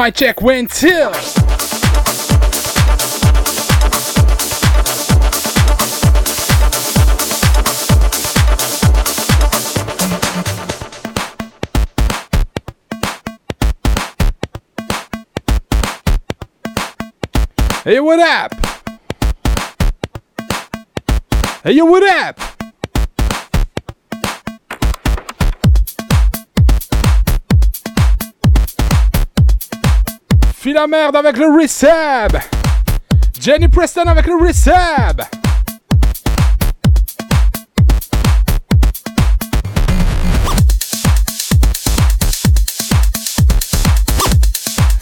[0.00, 1.12] my check went till.
[17.84, 18.54] Hey, what up?
[21.62, 22.49] Hey, what up?
[30.70, 32.38] File la merde avec le resub.
[33.40, 35.20] Jenny Preston avec le resub.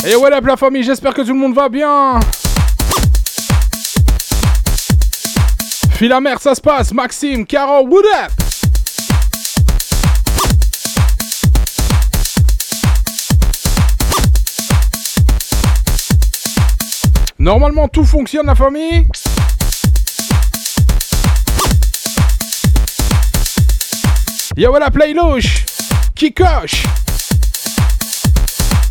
[0.06, 2.19] Et what up la famille, j'espère que tout le monde va bien.
[5.97, 6.94] File la merde, ça se passe.
[6.94, 8.38] Maxime, Caro, what up?
[17.48, 19.06] Normalement, tout fonctionne, la famille.
[24.54, 25.64] Yo, voilà, play louche.
[26.14, 26.82] Qui coche?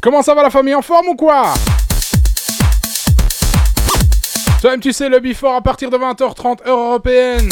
[0.01, 1.53] Comment ça va, la famille En forme ou quoi?
[4.59, 7.49] Toi-même, tu sais, le before à partir de 20h30, heure européenne.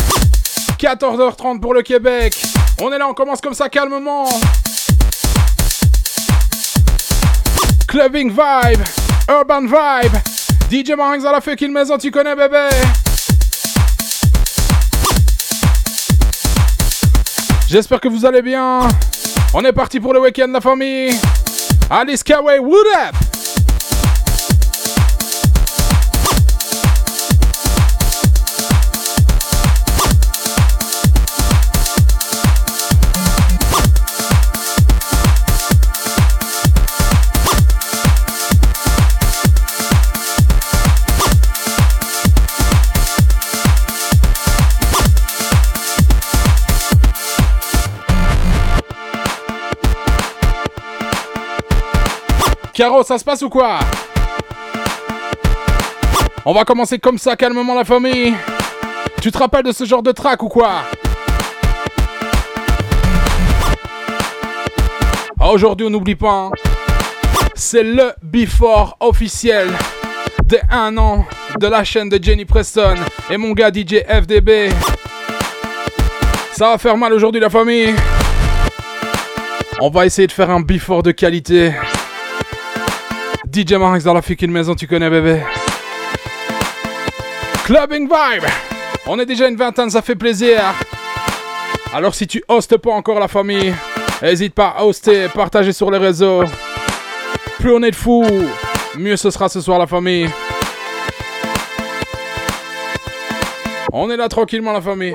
[0.80, 2.36] 14h30 pour le Québec.
[2.82, 4.28] On est là, on commence comme ça calmement.
[7.88, 8.82] Clubbing vibe,
[9.30, 10.35] urban vibe.
[10.70, 12.70] DJ Marinx dans la fucking maison, tu connais bébé
[17.70, 18.88] J'espère que vous allez bien.
[19.54, 21.16] On est parti pour le week-end la famille.
[21.90, 22.78] Alice Kawaii, what
[23.10, 23.16] up?
[52.76, 53.80] Caro, ça se passe ou quoi?
[56.44, 58.34] On va commencer comme ça, calmement la famille.
[59.22, 60.82] Tu te rappelles de ce genre de track ou quoi?
[65.40, 66.30] Ah, Aujourd'hui, on n'oublie pas.
[66.30, 66.52] Hein.
[67.54, 69.70] C'est le before officiel
[70.44, 71.26] de un an
[71.58, 72.96] de la chaîne de Jenny Preston
[73.30, 74.70] et mon gars DJ FDB.
[76.52, 77.96] Ça va faire mal aujourd'hui la famille.
[79.80, 81.72] On va essayer de faire un before de qualité.
[83.56, 85.42] DJ Max dans la fucking maison, tu connais bébé.
[87.64, 88.44] Clubbing Vibe.
[89.08, 90.60] On est déjà une vingtaine, ça fait plaisir.
[91.94, 93.74] Alors si tu hostes pas encore la famille,
[94.22, 96.44] n'hésite pas à hoster, partager sur les réseaux.
[97.60, 98.26] Plus on est de fous,
[98.98, 100.30] mieux ce sera ce soir la famille.
[103.94, 105.14] On est là tranquillement la famille.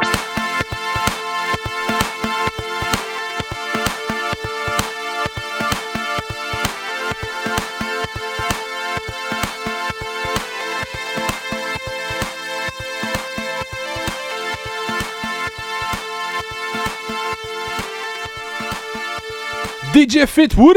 [20.01, 20.77] DJ Fit, what?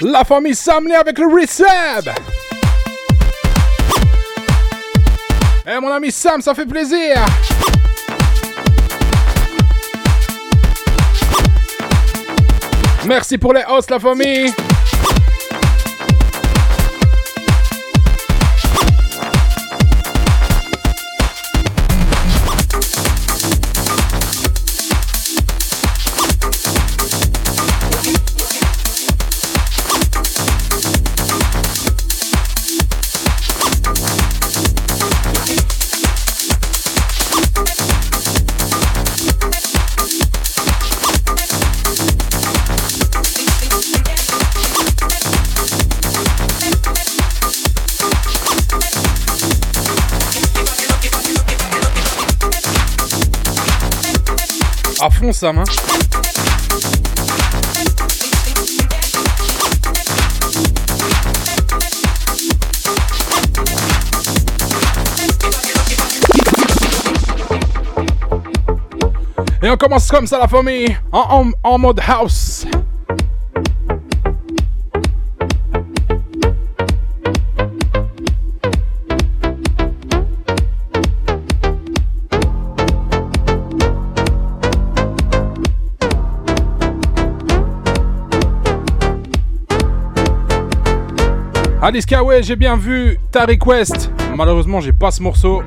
[0.00, 2.12] La famille s'amener avec le resub.
[5.64, 7.24] Eh mon ami Sam, ça fait plaisir.
[13.08, 14.67] Merci pour les hosts, la famille.
[55.42, 55.62] Hein.
[69.62, 72.47] Et on commence comme ça la famille, en mode house.
[91.88, 92.04] Alice
[92.42, 94.10] j'ai bien vu ta request.
[94.36, 95.62] Malheureusement, j'ai pas ce morceau.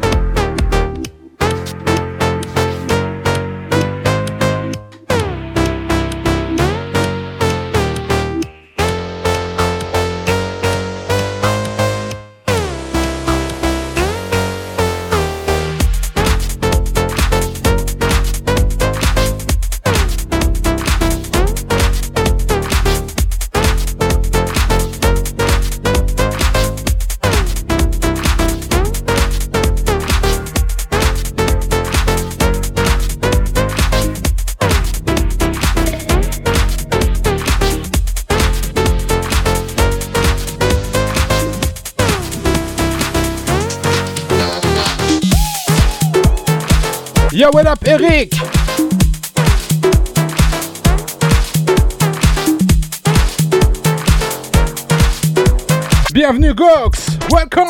[56.31, 57.17] Bienvenue, Gox!
[57.29, 57.67] Welcome!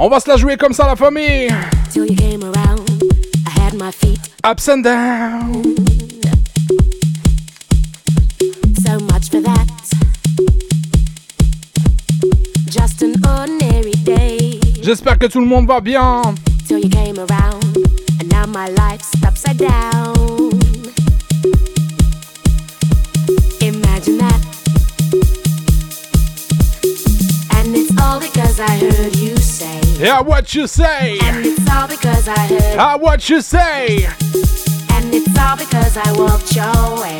[0.00, 1.48] On va se la jouer comme ça, la famille!
[4.44, 5.62] Ups and down!
[14.82, 16.22] J'espère que tout le monde va bien.
[16.66, 17.62] Till you came around,
[18.20, 20.23] and now my life's upside down.
[28.54, 29.80] Because I heard you say.
[29.98, 31.18] Yeah, what you say.
[31.22, 32.78] And it's all because I heard.
[32.78, 34.04] Ah, what you say.
[34.04, 37.18] And it's all because I walked your way.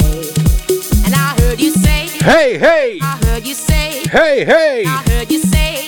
[1.05, 2.07] And I heard you say.
[2.23, 2.99] Hey, hey.
[3.03, 4.05] I heard you say.
[4.09, 4.85] Hey, hey.
[4.87, 5.87] I heard you say.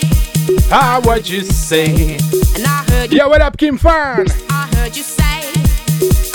[0.69, 2.17] Ah, what you say?
[2.55, 3.17] And I heard you.
[3.19, 4.25] Yeah, what up, Kim Fan?
[4.49, 5.23] I heard you say.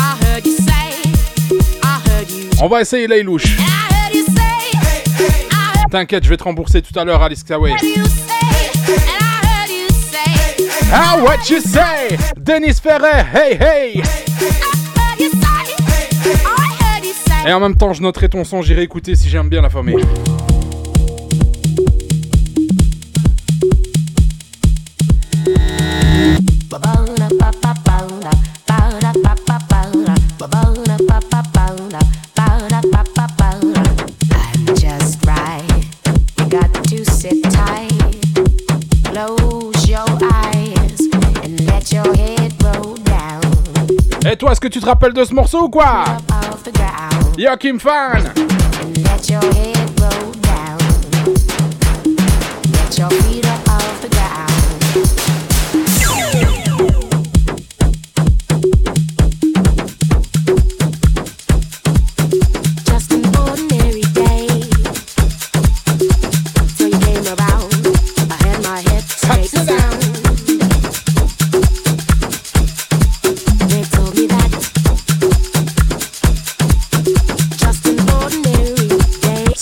[0.00, 1.80] I heard you say.
[1.82, 2.50] I heard you.
[2.62, 3.58] On va essayer les louches.
[5.90, 7.76] T'inquiète, je vais te rembourser tout à l'heure, Alice Kaway.
[10.94, 12.18] Ah, what you say?
[12.36, 14.02] Denis Ferret, hey, hey.
[17.46, 20.04] Et en même temps, je noterai ton son, j'irai écouter si j'aime bien la famille.
[44.32, 46.04] Et toi, est-ce que tu te rappelles de ce morceau ou quoi?
[47.36, 48.32] Yo Kim Fan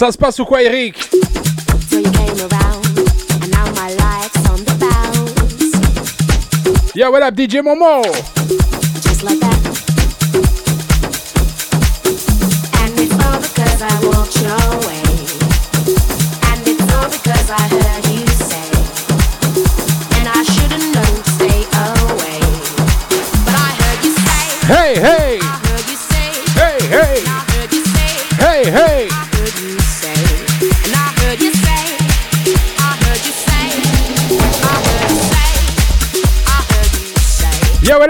[0.01, 1.11] Ça se passe ou quoi, Eric?
[6.95, 8.03] Yo, what up, DJ Momo?
[9.03, 9.60] Just like that.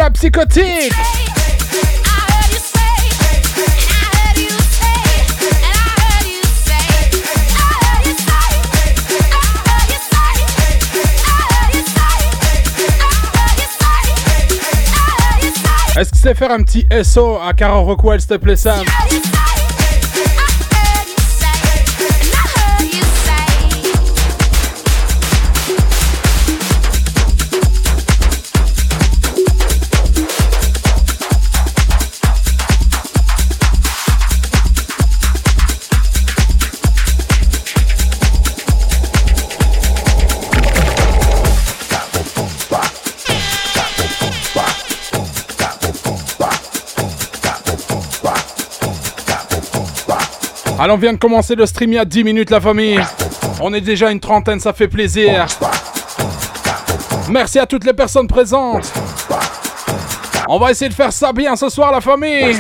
[0.01, 0.93] Voilà, psychotique!
[15.99, 18.83] Est-ce que c'est faire un petit SO à Caro Rockwell, s'il te plaît, Sam?
[50.83, 52.99] Allons, on vient de commencer le stream il y a 10 minutes, la famille.
[53.61, 55.47] On est déjà une trentaine, ça fait plaisir.
[57.29, 58.91] Merci à toutes les personnes présentes.
[60.49, 62.57] On va essayer de faire ça bien ce soir, la famille.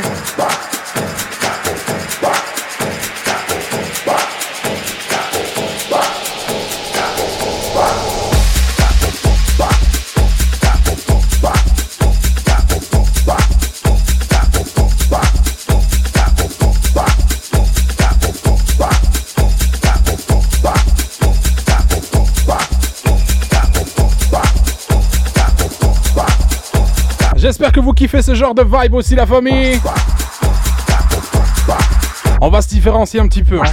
[28.00, 29.78] Kiffez ce genre de vibe aussi, la famille.
[32.40, 33.61] On va se différencier un petit peu.
[33.61, 33.73] Hein.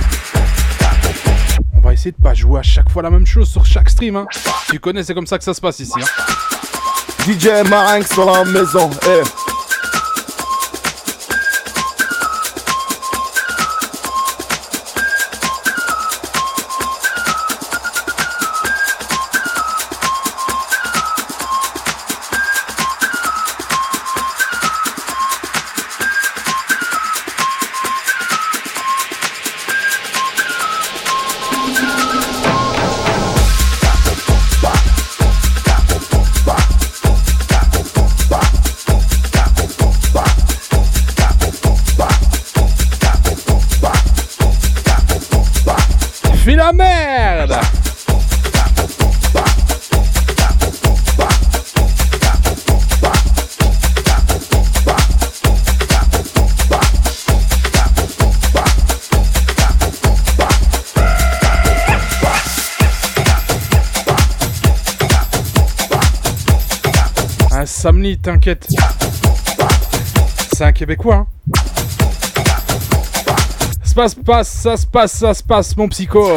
[1.74, 4.18] On va essayer de pas jouer à chaque fois la même chose sur chaque stream.
[4.18, 4.26] Hein.
[4.70, 5.94] Tu connais, c'est comme ça que ça se passe ici.
[5.98, 7.26] Hein.
[7.26, 8.90] DJ Marinx sur la maison.
[68.16, 68.66] T'inquiète.
[70.54, 71.16] C'est un Québécois.
[71.16, 71.28] Hein.
[73.84, 76.34] Ça se passe, passe, ça se passe, ça se passe, mon psycho.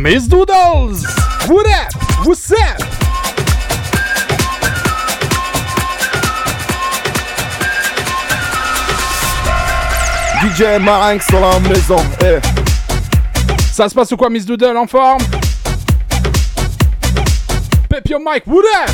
[0.00, 1.06] Miss Doodles!
[1.48, 1.91] What?
[2.24, 2.58] What's up?
[10.40, 11.96] DJ Marinx sur la maison.
[12.20, 12.38] Eh.
[13.72, 15.20] Ça se passe ou quoi, Miss Doodle en forme?
[17.88, 18.90] Pep Mike, what up?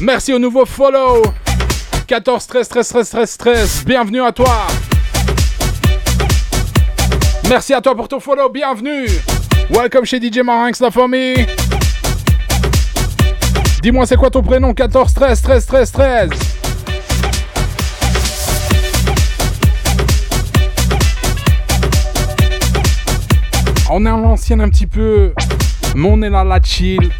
[0.00, 1.22] Merci au nouveau follow.
[2.06, 3.84] 14 13 13 13 13 13.
[3.84, 4.68] Bienvenue à toi.
[7.48, 8.48] Merci à toi pour ton follow.
[8.48, 9.08] Bienvenue.
[9.70, 11.46] Welcome chez DJ Marinx, la famille.
[13.82, 14.74] Dis-moi, c'est quoi ton prénom?
[14.74, 16.30] 14 13 13 13 13.
[23.90, 25.32] On est en l'ancienne un petit peu,
[25.94, 27.10] mais on est là, la chill.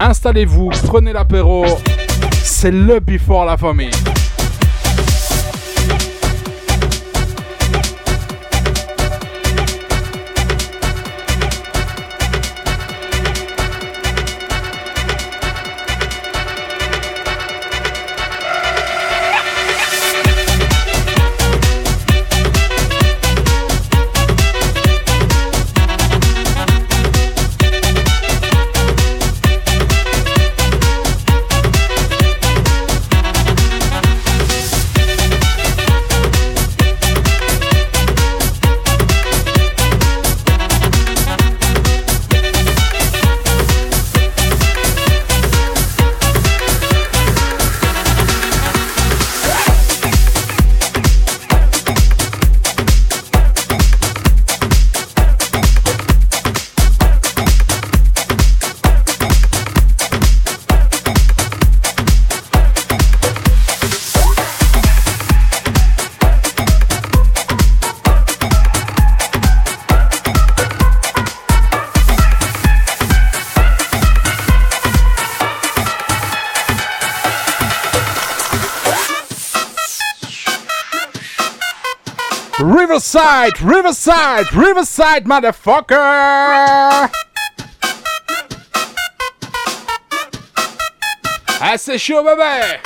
[0.00, 1.64] Installez-vous, prenez l'apéro.
[2.42, 3.90] C'est le before la famille.
[83.14, 85.94] Riverside, Riverside, Riverside, motherfucker!
[91.60, 92.80] Ah, c'est chaud, bébé!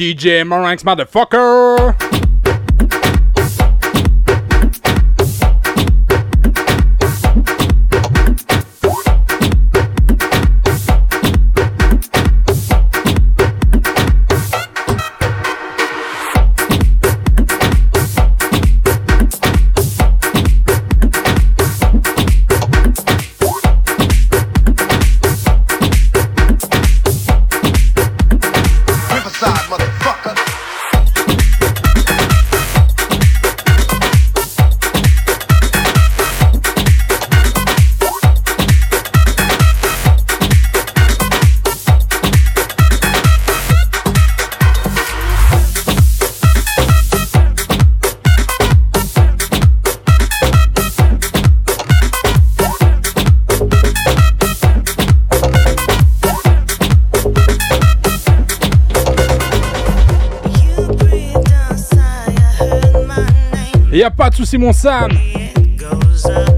[0.00, 2.09] DJ Maranx, motherfucker!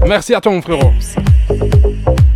[0.05, 0.91] Merci à toi, mon frérot.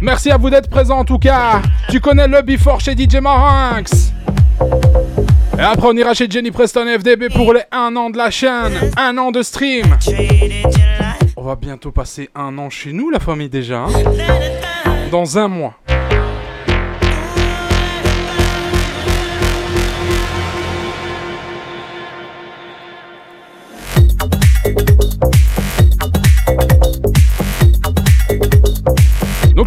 [0.02, 1.62] Merci à vous d'être présent en tout cas.
[1.90, 4.14] Tu connais le Before chez DJ Marinx.
[5.58, 8.74] Et après, on ira chez Jenny Preston FDB pour les 1 an de la chaîne,
[8.96, 9.98] un an de stream.
[11.36, 13.80] On va bientôt passer un an chez nous, la famille, déjà.
[13.80, 13.90] Hein.
[15.12, 15.74] Dans un mois.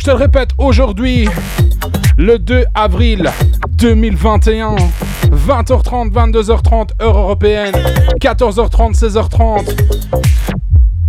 [0.01, 1.29] Je te le répète, aujourd'hui,
[2.17, 3.31] le 2 avril
[3.77, 4.77] 2021,
[5.31, 7.75] 20h30, 22h30, heure européenne,
[8.19, 9.69] 14h30, 16h30,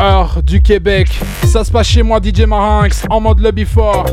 [0.02, 1.08] heure du Québec.
[1.46, 4.08] Ça se passe chez moi, DJ Marinx, en mode lobby fort.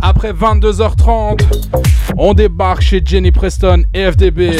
[0.00, 1.42] Après 22h30,
[2.16, 4.56] on débarque chez Jenny Preston et FDB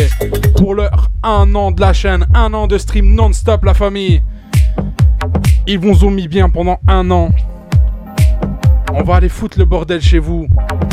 [0.58, 4.22] pour leur un an de la chaîne, un an de stream non-stop, la famille.
[5.66, 7.30] Ils vous ont mis bien pendant un an.
[8.94, 10.46] On va aller foutre le bordel chez vous,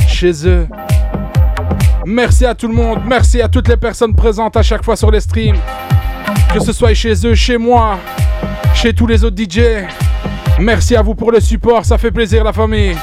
[0.08, 0.68] chez eux.
[2.06, 5.12] Merci à tout le monde, merci à toutes les personnes présentes à chaque fois sur
[5.12, 5.58] les streams.
[6.54, 8.00] Que ce soit chez eux, chez moi,
[8.74, 9.86] chez tous les autres DJ.
[10.60, 12.96] Merci à vous pour le support, ça fait plaisir la famille.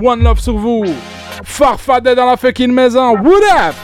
[0.00, 0.84] One love sur vous.
[1.44, 3.16] Farfadet dans la fucking maison.
[3.16, 3.74] What up?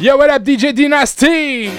[0.00, 1.70] Yo, what up, DJ Dynasty?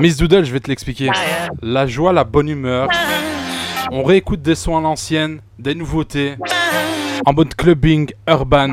[0.00, 1.08] Miss Doodle, je vais te l'expliquer.
[1.62, 2.88] La joie, la bonne humeur.
[3.92, 6.34] On réécoute des sons à l'ancienne, des nouveautés,
[7.24, 8.72] en mode clubbing, urban.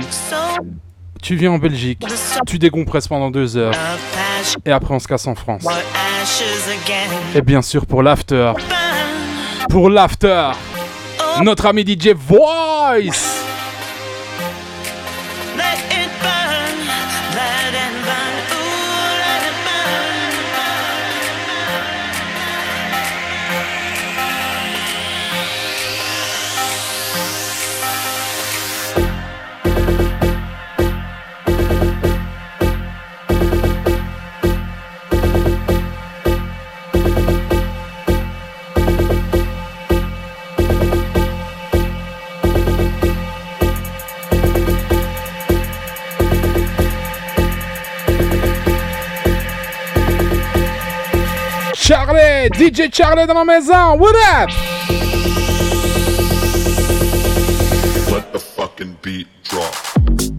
[1.22, 2.04] Tu viens en Belgique,
[2.48, 3.76] tu décompresses pendant deux heures,
[4.66, 5.68] et après on se casse en France.
[7.36, 8.54] Et bien sûr pour l'after.
[9.70, 10.54] Pour l'after
[11.44, 13.55] notre ami DJ Voice.
[51.88, 54.50] Charlie, DJ Charlie dans la maison, what up?
[58.12, 60.35] Let the fucking beat drop.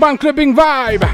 [0.00, 1.04] Urban Clubbing Vibe.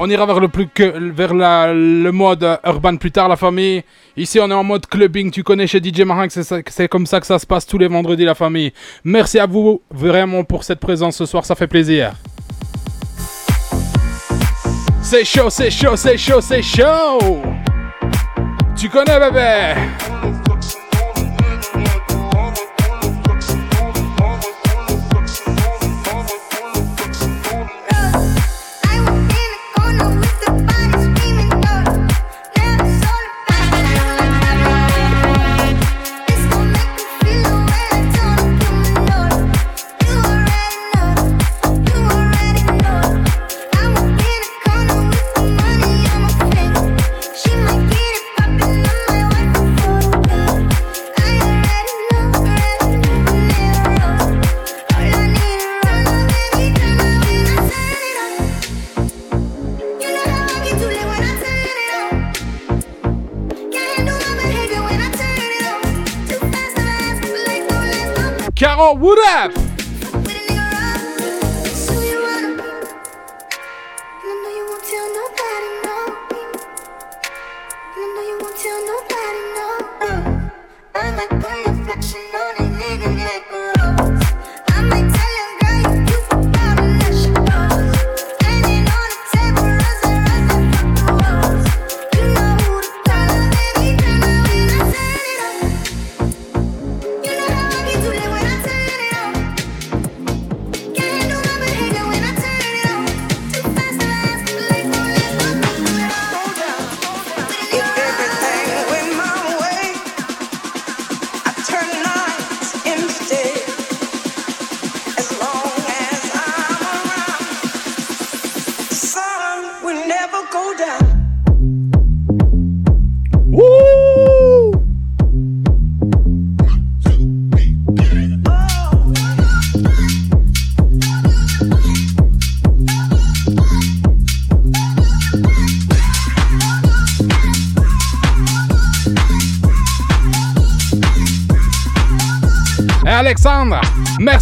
[0.00, 0.66] On ira vers le plus
[1.14, 3.82] vers le mode urban plus tard, la famille.
[4.16, 5.30] Ici, on est en mode clubbing.
[5.30, 8.24] Tu connais chez DJ Marin c'est comme ça que ça se passe tous les vendredis,
[8.24, 8.72] la famille.
[9.04, 12.12] Merci à vous vraiment pour cette présence ce soir, ça fait plaisir.
[15.02, 17.42] C'est chaud, c'est chaud, c'est chaud, c'est chaud.
[18.74, 19.74] Tu connais, bébé?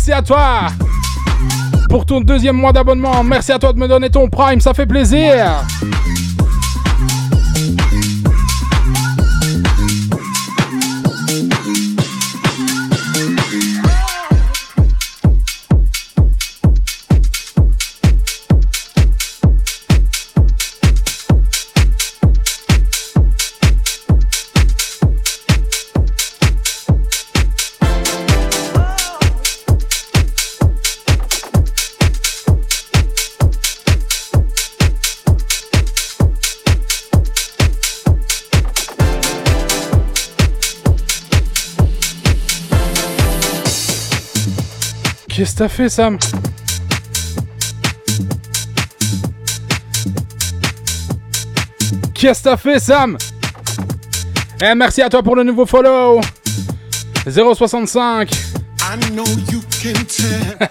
[0.01, 0.69] Merci à toi
[1.91, 3.23] pour ton deuxième mois d'abonnement.
[3.23, 5.63] Merci à toi de me donner ton prime, ça fait plaisir.
[45.61, 46.19] Qu'est-ce que t'as fait, Sam.
[52.15, 53.19] Qu'est-ce que t'as fait, Sam?
[54.63, 56.23] Eh, merci à toi pour le nouveau follow.
[57.27, 60.69] 065 I know you can tell.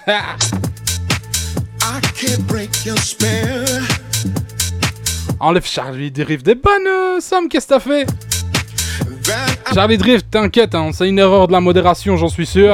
[1.82, 3.84] I can't break your spell.
[5.40, 6.44] Enlève Charlie Drift.
[6.44, 8.08] Des bonnes, euh, Sam, qu'est-ce que t'as fait?
[9.72, 12.74] Charlie Drift, t'inquiète, hein, c'est une erreur de la modération, j'en suis sûr.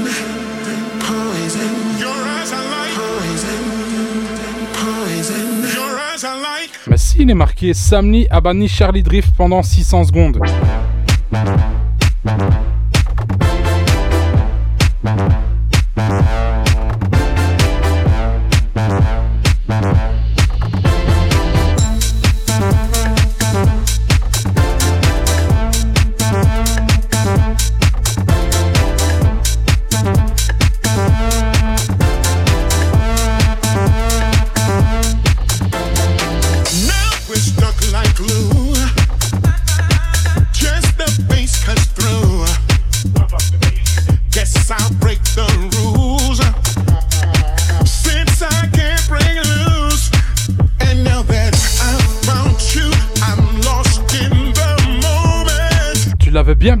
[7.19, 10.39] il est marqué Samni a banni Charlie Drift pendant 600 secondes.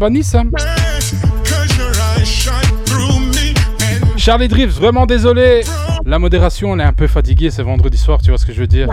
[0.03, 0.49] Hein.
[4.17, 5.61] Charlie Drifts, vraiment désolé.
[6.05, 8.61] La modération, on est un peu fatigué C'est vendredi soir, tu vois ce que je
[8.61, 8.87] veux dire.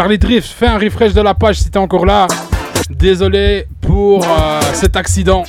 [0.00, 2.26] Charlie Drift, fais un refresh de la page si t'es encore là.
[2.88, 5.44] Désolé pour euh, cet accident.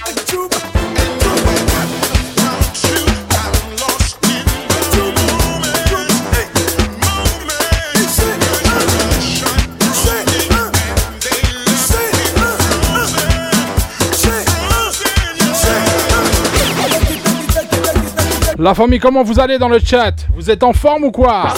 [18.59, 20.11] La famille, comment vous allez dans le chat?
[20.35, 21.53] Vous êtes en forme ou quoi?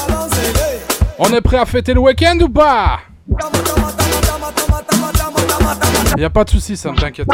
[1.26, 3.00] On est prêt à fêter le week-end ou pas
[6.18, 7.28] Y'a pas de soucis, ça, t'inquiète.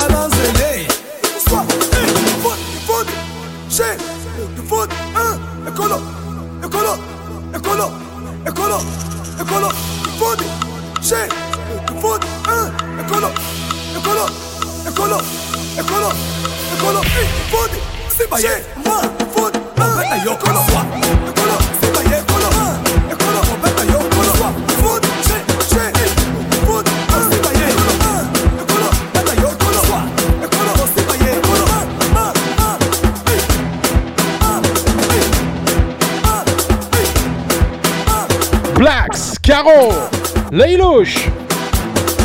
[38.80, 40.10] Blacks, Caro,
[40.52, 41.30] Leilouche,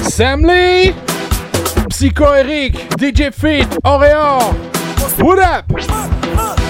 [0.08, 0.94] Sam Lee,
[1.90, 4.54] Psycho Eric, DJ Fit, Oreo,
[5.18, 6.63] What up?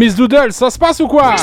[0.00, 1.34] Miss Doodle, ça se passe ou quoi?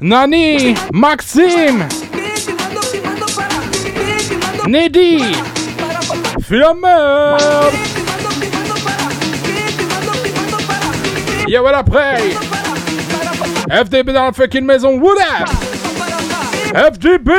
[0.00, 1.88] Nani, Maxime,
[4.68, 5.24] Neddy,
[6.40, 7.36] Flammer.
[11.48, 12.36] Yo, what up, hey?
[13.68, 15.48] FDB dans la fucking maison, what up?
[16.94, 17.32] FDB!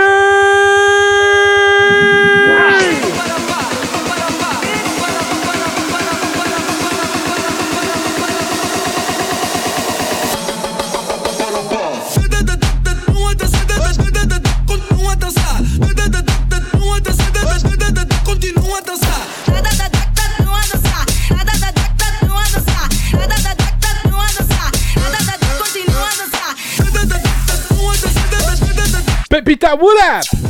[29.78, 30.41] What up?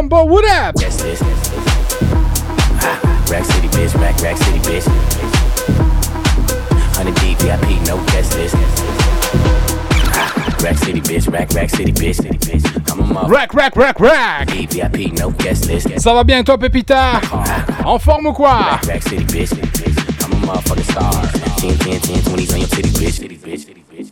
[0.00, 0.74] Combo, what up?
[0.80, 1.20] Yes, this.
[3.30, 4.86] Rack City, bitch, rack, rack City, bitch.
[6.96, 8.54] 100 deep, VIP, no guest list.
[10.62, 12.18] Rack City, bitch, rack, rack City, bitch.
[13.28, 14.48] Rack, rack, rack, rack.
[14.48, 16.00] VIP, no guest list.
[16.00, 17.20] Ça va bien, toi, Pépita?
[17.84, 18.54] En forme ou quoi?
[18.54, 19.52] Rack, rack City, bitch.
[20.24, 21.12] I'm a motherfucking star.
[21.58, 23.12] 10, 10, 10, 20s on your city, bitch.
[23.12, 23.66] City, bitch.
[23.66, 24.10] City, bitch.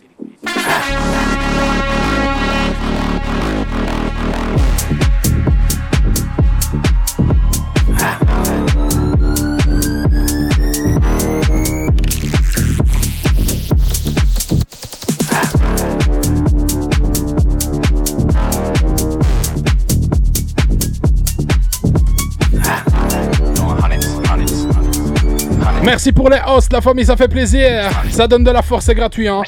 [25.99, 27.90] Merci pour les hosts, la famille, ça fait plaisir.
[28.12, 29.42] Ça donne de la force, c'est gratuit, hein.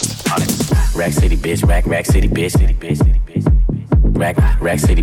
[0.97, 3.47] Rack City bitch, rack rack city bitch, city bitch, city bitch.
[4.19, 4.65] Rack rack rack rack.
[4.65, 5.03] Rack city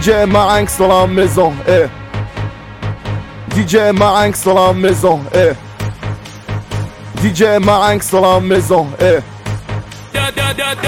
[0.00, 1.88] DJ Marinx dans la maison, eh.
[3.56, 5.54] DJ Marinx dans la maison, eh.
[7.20, 9.18] DJ Marinx dans la maison, eh.
[10.14, 10.87] Hey,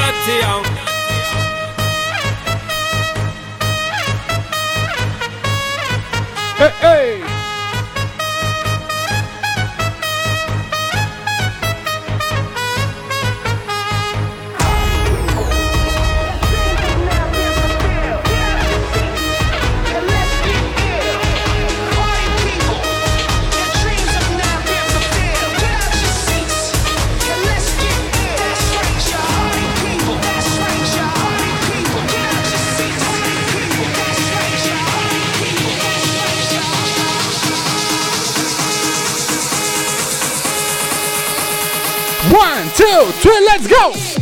[43.13, 44.21] two, let's go!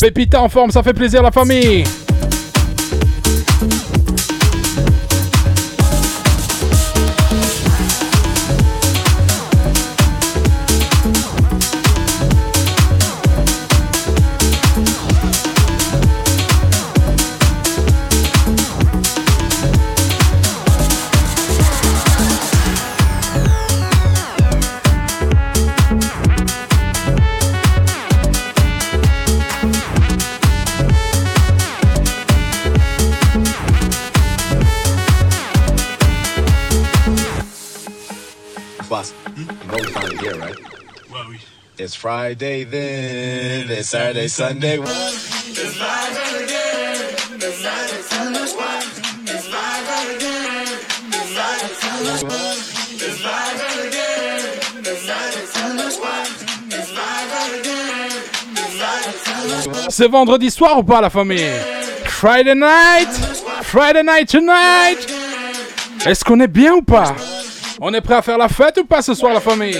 [0.00, 1.84] Pépita en forme, ça fait plaisir la famille.
[42.06, 44.78] Friday then, Saturday, Sunday.
[59.88, 61.50] C'est vendredi soir ou pas la famille?
[62.04, 63.08] Friday night
[63.62, 65.12] Friday night tonight.
[66.06, 67.16] Est-ce qu'on est bien ou pas?
[67.80, 69.76] On est prêt à faire la fête ou pas ce soir la famille?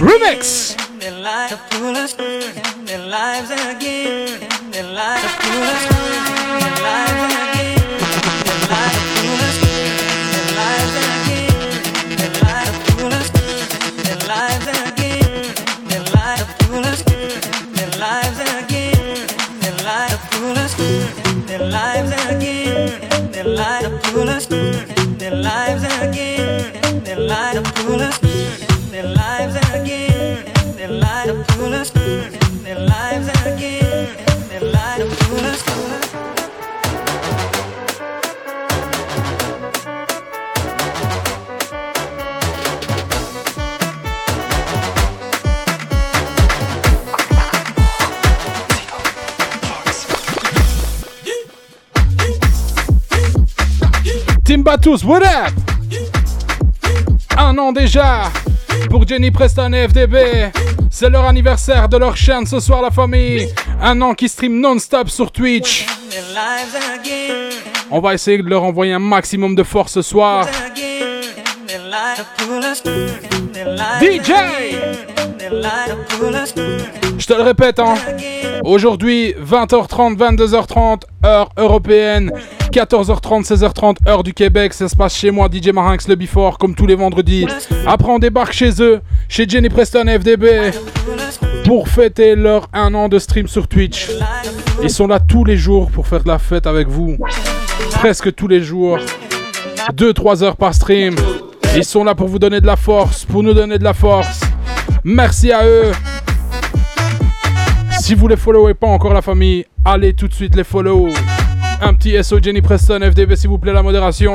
[0.00, 0.74] Remix.
[0.98, 5.40] Their lives again, their lives again, their.
[54.50, 55.52] Timbatus, what up?
[57.38, 58.32] Un an déjà
[58.90, 60.50] pour Jenny Preston et FDB.
[60.90, 63.46] C'est leur anniversaire de leur chaîne ce soir, la famille.
[63.80, 65.86] Un an qui stream non-stop sur Twitch.
[67.92, 70.48] On va essayer de leur envoyer un maximum de force ce soir.
[74.00, 74.32] DJ
[77.18, 77.94] Je te le répète, hein.
[78.64, 82.30] Aujourd'hui, 20h30, 22h30, heure européenne.
[82.72, 84.72] 14h30, 16h30, heure du Québec.
[84.72, 87.46] Ça se passe chez moi, DJ Marinx, le Before, comme tous les vendredis.
[87.86, 90.70] Après, on débarque chez eux, chez Jenny Preston FDB,
[91.64, 94.08] pour fêter leur un an de stream sur Twitch.
[94.82, 97.16] Ils sont là tous les jours pour faire de la fête avec vous.
[97.92, 98.98] Presque tous les jours.
[99.94, 101.16] 2-3 heures par stream.
[101.74, 104.40] Ils sont là pour vous donner de la force, pour nous donner de la force.
[105.04, 105.92] Merci à eux.
[108.00, 111.08] Si vous les followez pas encore la famille, allez tout de suite les follow.
[111.80, 114.34] Un petit SO Jenny Preston, FDB s'il vous plaît, la modération.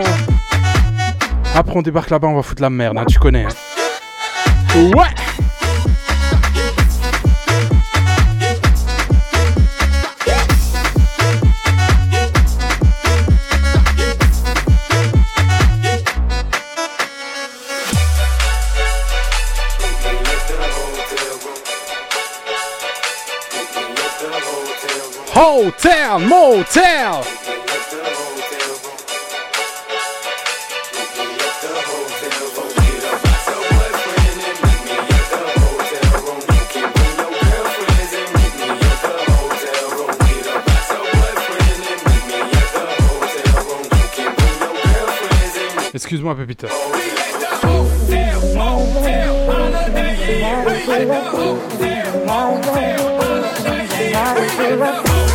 [1.54, 3.46] Après on débarque là-bas, on va foutre la merde, hein, tu connais.
[3.46, 4.92] Hein.
[4.96, 5.08] Ouais
[25.36, 27.12] Hotel Motel.
[45.94, 46.68] Excuse-moi, Pépita.
[54.26, 55.35] gotta do.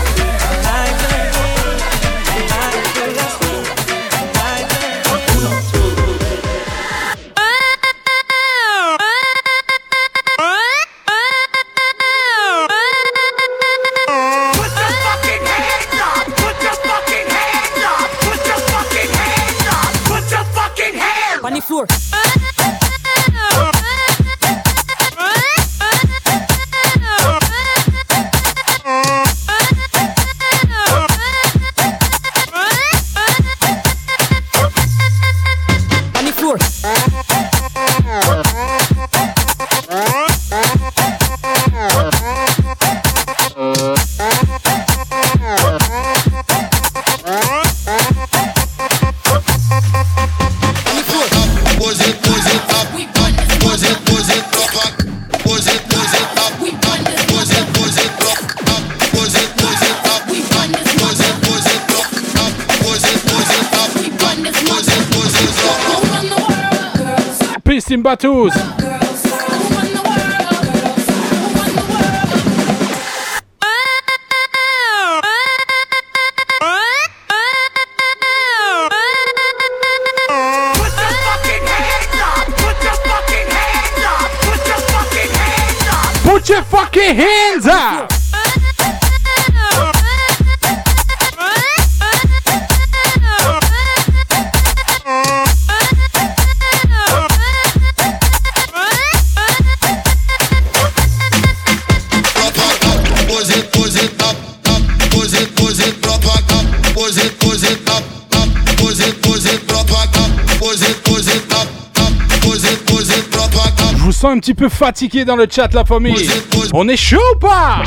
[114.31, 116.29] Un petit peu fatigué dans le chat, la famille.
[116.73, 117.83] On est chaud ou pas?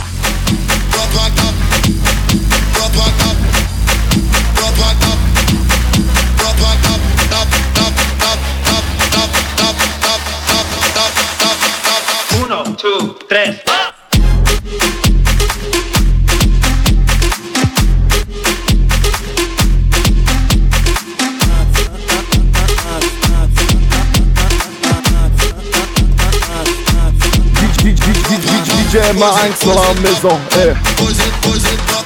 [28.94, 30.40] DJ Marinx sur la maison.
[30.56, 32.03] Eh.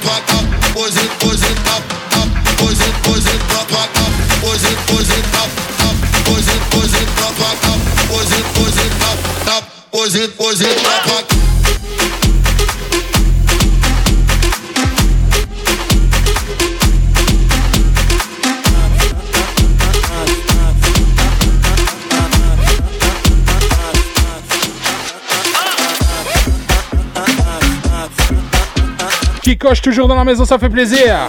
[29.76, 31.26] Toujours dans la maison, ça fait plaisir.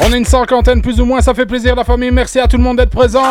[0.00, 2.10] On est une cinquantaine plus ou moins, ça fait plaisir la famille.
[2.10, 3.22] Merci à tout le monde d'être présent.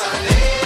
[0.00, 0.59] Sunday.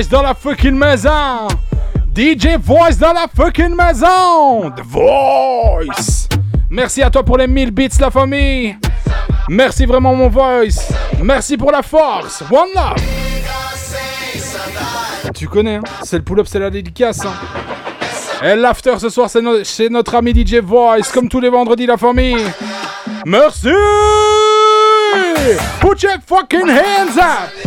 [0.00, 1.48] Voice dans la fucking maison.
[2.16, 4.70] DJ Voice dans la fucking maison.
[4.70, 6.26] The Voice.
[6.70, 8.78] Merci à toi pour les 1000 bits, la famille.
[9.50, 10.90] Merci vraiment, mon Voice.
[11.22, 12.42] Merci pour la force.
[12.50, 12.94] One love.
[15.34, 17.20] Tu connais, hein c'est le pull-up, c'est la dédicace.
[17.26, 17.34] Hein
[18.42, 22.46] Et l'after ce soir, c'est notre ami DJ Voice, comme tous les vendredis, la famille.
[23.26, 23.68] Merci!
[25.78, 27.59] Put your fucking hands up!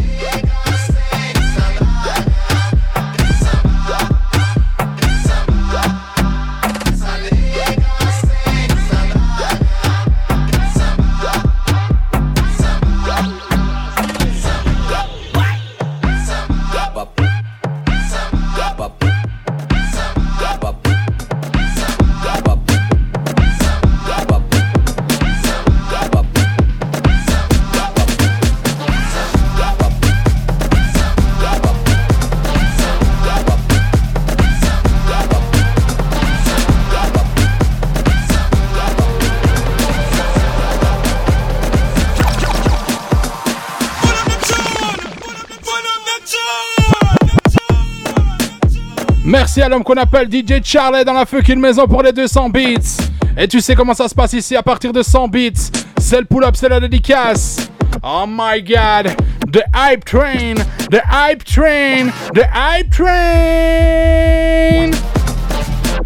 [49.55, 53.03] Merci à l'homme qu'on appelle DJ Charlie dans la fucking maison pour les 200 beats.
[53.37, 55.69] Et tu sais comment ça se passe ici à partir de 100 beats.
[55.99, 57.69] C'est le pull-up, c'est la dédicace.
[58.01, 59.15] Oh my god.
[59.51, 60.55] The hype train.
[60.89, 62.09] The hype train.
[62.33, 63.13] The hype train.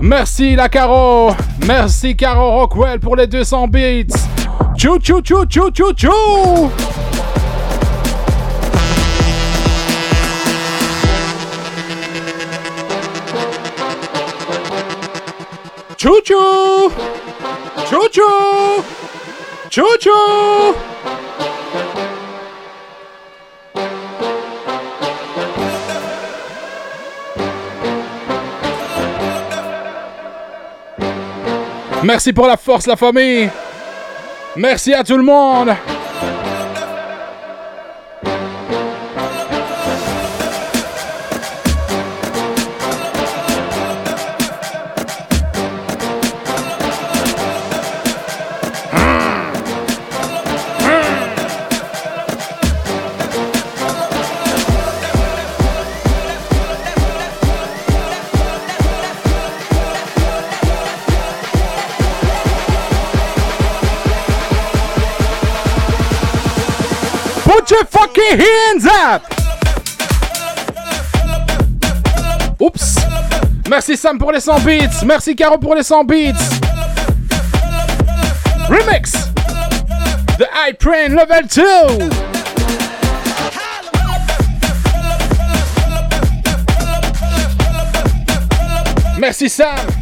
[0.02, 1.34] Merci la Caro.
[1.66, 4.28] Merci Caro Rockwell pour les 200 beats.
[4.76, 6.70] Chou chou chou chou chou chou.
[16.08, 16.90] Chouchou
[17.90, 18.82] Chouchou
[19.70, 20.76] Chouchou
[32.04, 33.50] Merci pour la force, la famille.
[34.56, 35.76] Merci à tout le monde.
[67.70, 69.22] Hands up!
[72.60, 72.96] Oups!
[73.70, 75.04] Merci Sam pour les 100 beats.
[75.06, 76.34] Merci Caro pour les 100 beats.
[78.70, 79.12] Remix!
[80.38, 81.64] The High Train Level 2!
[89.20, 89.97] Merci Sam!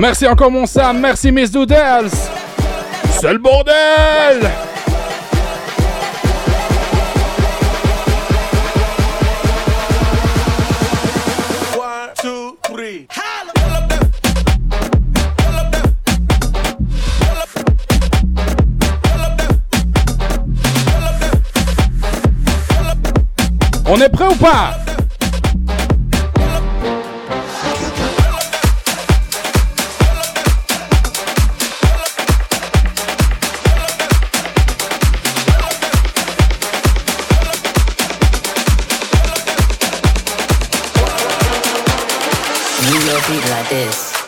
[0.00, 2.08] Merci encore mon Sam, merci Miss Doodles.
[3.20, 4.50] C'est le bordel!
[23.86, 24.78] On est prêt ou pas?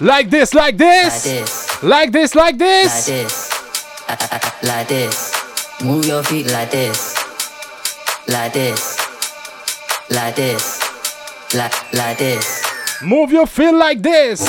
[0.03, 1.15] Like this, like this.
[1.15, 1.83] Like this.
[1.85, 3.09] Like this, like this.
[3.09, 4.65] Like this.
[4.65, 5.81] Like this.
[5.85, 7.15] Move your feet like this.
[8.27, 8.99] Like this.
[10.11, 11.55] Like this.
[11.55, 12.65] Like, like this.
[13.03, 14.43] Move your feet like this.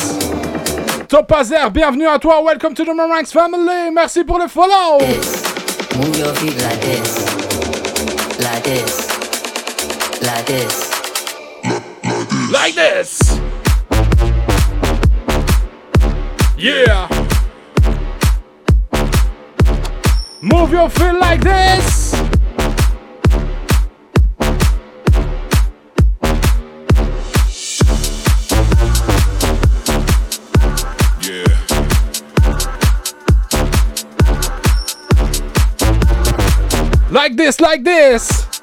[1.07, 2.41] Topazer, bienvenue à toi.
[2.41, 3.91] Welcome to the Maranx family.
[3.91, 4.97] Merci pour le follow.
[4.97, 5.95] This.
[5.97, 7.15] Move your feet like this.
[8.39, 9.07] Like this.
[10.23, 10.89] Like this.
[12.51, 13.22] Like this.
[16.63, 17.09] Yeah.
[20.41, 22.13] Move your feet like this.
[31.19, 31.43] Yeah.
[37.11, 38.62] Like this, like this.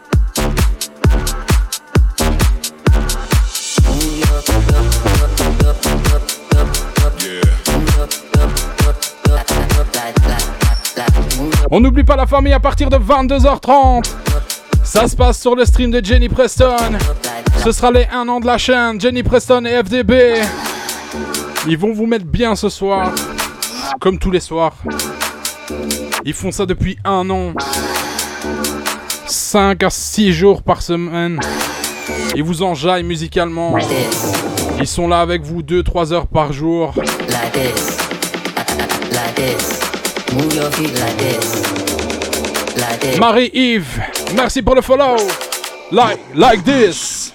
[11.72, 14.04] On n'oublie pas la famille à partir de 22h30.
[14.82, 16.98] Ça se passe sur le stream de Jenny Preston.
[17.62, 20.40] Ce sera les 1 an de la chaîne, Jenny Preston et FDB.
[21.68, 23.12] Ils vont vous mettre bien ce soir,
[24.00, 24.74] comme tous les soirs.
[26.24, 27.52] Ils font ça depuis un an.
[29.26, 31.38] 5 à 6 jours par semaine.
[32.34, 33.76] Ils vous enjaillent musicalement.
[34.80, 36.94] Ils sont là avec vous 2-3 heures par jour.
[43.18, 44.00] Marie-Yves,
[44.34, 45.16] merci pour le follow.
[45.90, 47.32] Like, like this.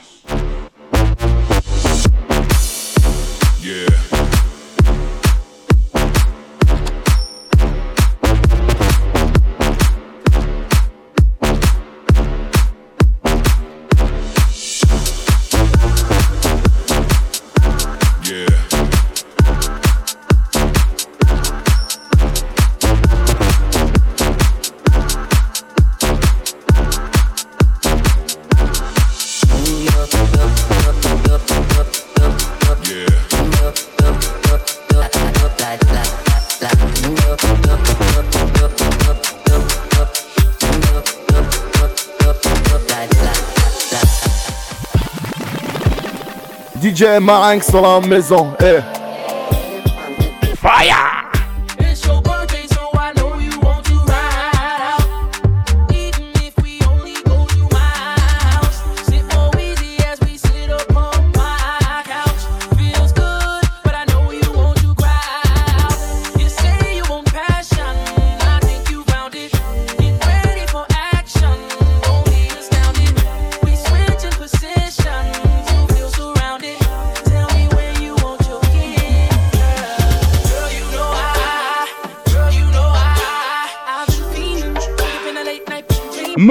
[46.96, 48.54] DJ Marinx sur la maison.
[48.62, 48.95] Eh.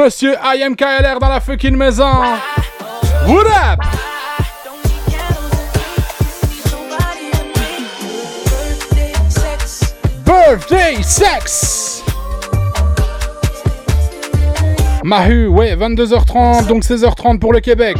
[0.04, 2.04] Monsieur IMKLR dans la fucking maison.
[3.26, 3.80] What up?
[10.26, 12.02] Birthday sex.
[15.02, 17.96] Mahu, ouais, 22h30, donc 16h30 pour le Québec.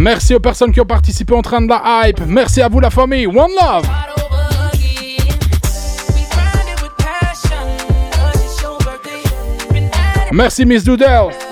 [0.00, 2.20] Merci aux personnes qui ont participé en train de la hype.
[2.26, 3.26] Merci à vous la famille.
[3.26, 3.86] One love.
[10.32, 11.49] Merci Miss Doodle.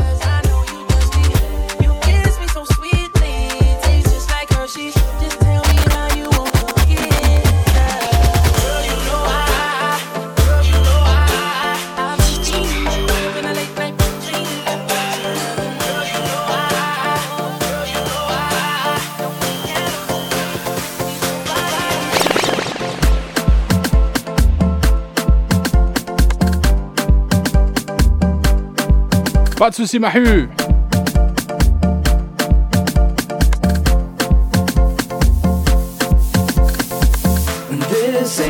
[29.59, 30.49] Pas de soucis, Mahu.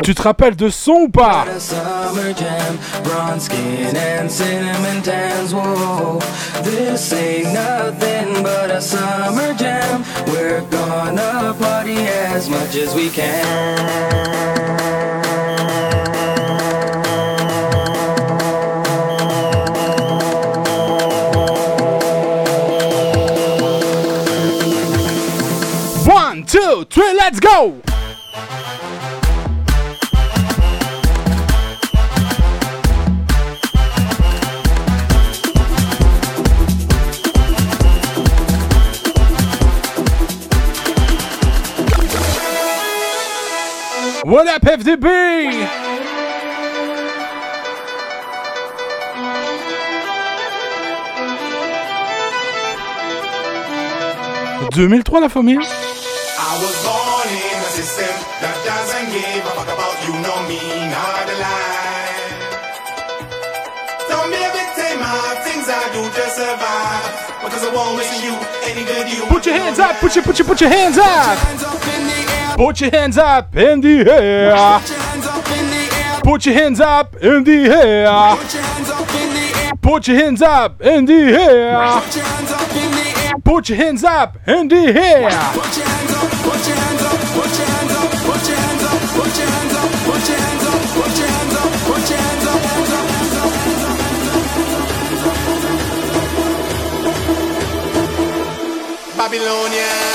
[0.03, 1.45] Tu te rappelles de son ou pas?
[10.69, 11.97] Gonna party
[12.35, 14.49] as much as we can.
[26.99, 27.81] Let's go!
[44.23, 45.89] What up, FDB?
[54.71, 55.59] 2003 la famille
[69.27, 71.37] Put your hands up, put your, put your, put your hands up.
[72.57, 74.53] Put your hands up in the air.
[76.23, 78.07] Put your hands up in the air.
[79.81, 81.75] Put your hands up in the air.
[83.43, 85.98] Put your hands up in the air.
[99.31, 100.08] Hands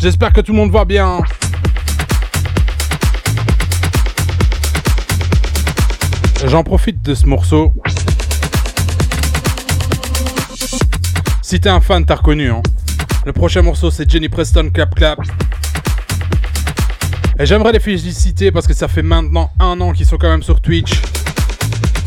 [0.00, 1.20] J'espère que tout le monde va bien.
[6.46, 7.70] J'en profite de ce morceau.
[11.42, 12.50] Si t'es un fan, t'as reconnu.
[12.50, 12.62] Hein.
[13.26, 15.18] Le prochain morceau, c'est Jenny Preston Clap Clap.
[17.38, 20.42] Et j'aimerais les féliciter parce que ça fait maintenant un an qu'ils sont quand même
[20.42, 21.02] sur Twitch.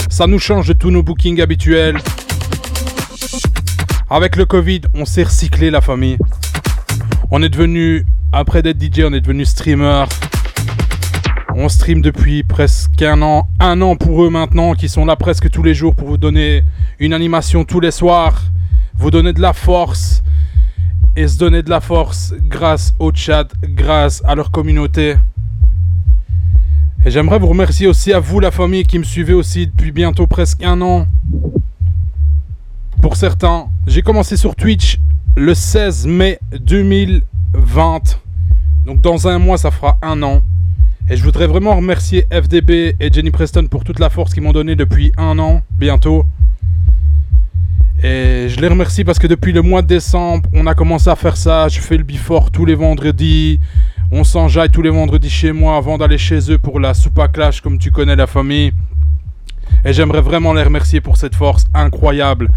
[0.09, 1.99] Ça nous change de tous nos bookings habituels.
[4.13, 6.17] Avec le Covid, on s'est recyclé la famille.
[7.31, 10.03] On est devenu, après d'être DJ, on est devenu streamer.
[11.55, 15.49] On stream depuis presque un an, un an pour eux maintenant, qui sont là presque
[15.49, 16.65] tous les jours pour vous donner
[16.99, 18.41] une animation tous les soirs,
[18.95, 20.23] vous donner de la force
[21.15, 25.15] et se donner de la force grâce au chat, grâce à leur communauté.
[27.05, 30.27] Et j'aimerais vous remercier aussi à vous, la famille, qui me suivez aussi depuis bientôt
[30.27, 31.07] presque un an.
[33.01, 34.99] Pour certains, j'ai commencé sur Twitch
[35.35, 38.21] le 16 mai 2020.
[38.85, 40.41] Donc dans un mois, ça fera un an.
[41.09, 44.53] Et je voudrais vraiment remercier FDB et Jenny Preston pour toute la force qu'ils m'ont
[44.53, 46.25] donnée depuis un an, bientôt.
[48.03, 51.15] Et je les remercie parce que depuis le mois de décembre, on a commencé à
[51.15, 51.67] faire ça.
[51.67, 53.59] Je fais le before tous les vendredis.
[54.11, 57.61] On s'enjaille tous les vendredis chez moi avant d'aller chez eux pour la soupa clash,
[57.61, 58.73] comme tu connais la famille.
[59.85, 62.49] Et j'aimerais vraiment les remercier pour cette force incroyable.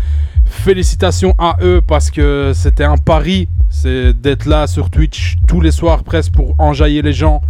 [0.44, 3.48] Félicitations à eux parce que c'était un pari.
[3.70, 7.42] C'est d'être là sur Twitch tous les soirs presque pour enjailler les gens.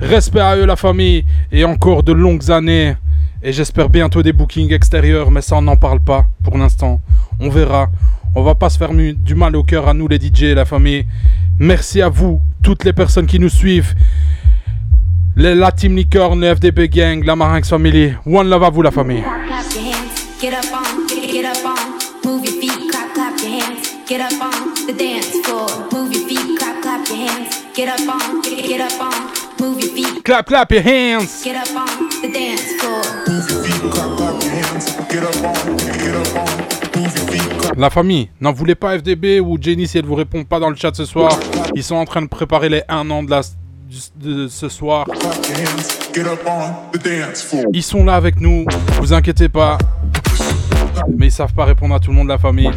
[0.00, 2.96] Respect à eux la famille et encore de longues années.
[3.42, 7.00] Et j'espère bientôt des bookings extérieurs, mais ça on n'en parle pas pour l'instant.
[7.40, 7.90] On verra.
[8.34, 11.06] On va pas se faire du mal au cœur à nous les DJ, la famille.
[11.58, 13.94] Merci à vous, toutes les personnes qui nous suivent.
[15.34, 18.12] Les, la Team Licorne, le FDB Gang, la Marinx Family.
[18.26, 19.22] One love à vous, la famille.
[19.22, 20.10] Clap, clap your hands.
[20.40, 20.52] Get
[24.20, 27.64] up on the dance floor, move your feet, clap, clap your hands.
[27.74, 29.10] Get up on, get up on,
[29.64, 30.22] move your feet.
[30.22, 31.42] Clap, clap your hands.
[31.42, 31.86] Get up on
[32.20, 33.00] the dance floor.
[33.26, 34.94] Move your feet, clap, clap your hands.
[35.08, 36.44] Get up on, get up on.
[37.76, 40.76] La famille, n'en voulez pas FDB ou Jenny si elle vous répond pas dans le
[40.76, 41.40] chat ce soir.
[41.74, 43.40] Ils sont en train de préparer les 1 an de, la,
[44.16, 45.06] de ce soir.
[47.72, 48.64] Ils sont là avec nous,
[49.00, 49.78] vous inquiétez pas.
[51.16, 52.70] Mais ils savent pas répondre à tout le monde la famille.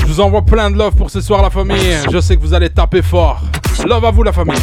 [0.00, 1.96] Je vous envoie plein de love pour ce soir la famille.
[2.10, 3.40] Je sais que vous allez taper fort.
[3.86, 4.56] Love à vous la famille.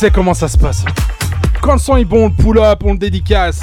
[0.00, 0.82] Sais comment ça se passe.
[1.60, 3.60] Quand le son est bon, on le pull-up, on le dédicace.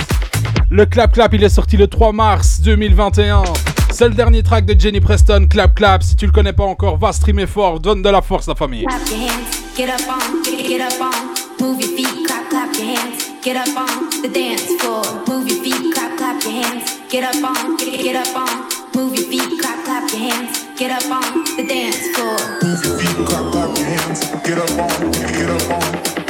[0.70, 3.42] Le Clap Clap, il est sorti le 3 mars 2021.
[3.90, 6.04] C'est le dernier track de Jenny Preston, Clap Clap.
[6.04, 8.86] Si tu le connais pas encore, va streamer fort, donne de la force, la famille.
[8.86, 12.86] Clap your hands, get up on, get up on, move your feet, clap, clap your
[12.86, 17.24] hands, get up on the dance floor, move your feet, clap, clap your hands, get
[17.24, 18.68] up on, get up on,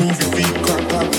[0.02, 1.14] move your feet, clap, clap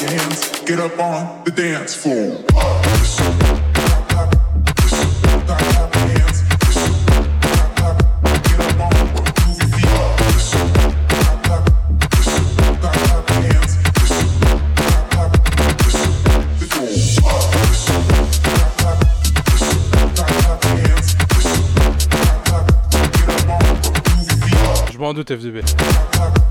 [0.00, 3.55] your hands, get up on the dance floor.
[25.16, 26.45] Move your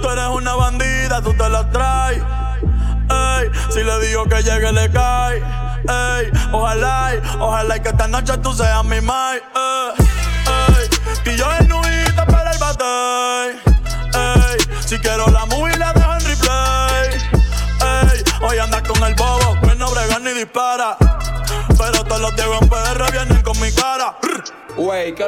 [0.00, 2.18] Tú eres una bandida, tú te la traes.
[2.18, 5.38] Ey, si le digo que llegue, le cae.
[5.38, 9.41] Ey, ojalá, ojalá que esta noche tú seas mi mai.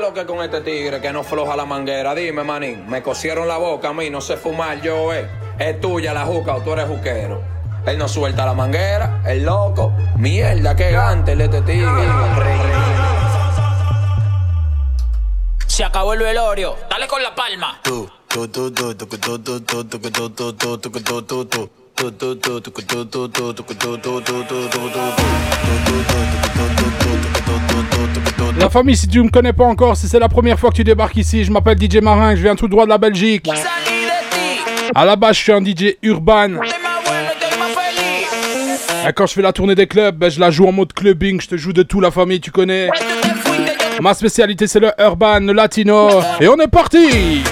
[0.05, 2.15] lo que con este tigre que no floja la manguera.
[2.15, 5.27] Dime, manín, me cosieron la boca a mí, no sé fumar yo, eh.
[5.59, 7.43] Es tuya la juca o tú eres juquero.
[7.87, 9.93] Él no suelta la manguera, el loco.
[10.19, 12.07] Mierda, qué gante el este tigre.
[15.67, 17.81] Se acabó el velorio, dale con la palma.
[28.59, 30.85] La famille, si tu me connais pas encore, si c'est la première fois que tu
[30.85, 33.49] débarques ici, je m'appelle DJ Marin, je viens tout droit de la Belgique.
[34.95, 36.61] À la base, je suis un DJ urban.
[39.07, 41.41] Et quand je fais la tournée des clubs, ben, je la joue en mode clubbing.
[41.41, 42.89] Je te joue de tout, la famille, tu connais.
[44.01, 46.09] Ma spécialité, c'est le urban, le latino.
[46.41, 47.43] Et on est parti!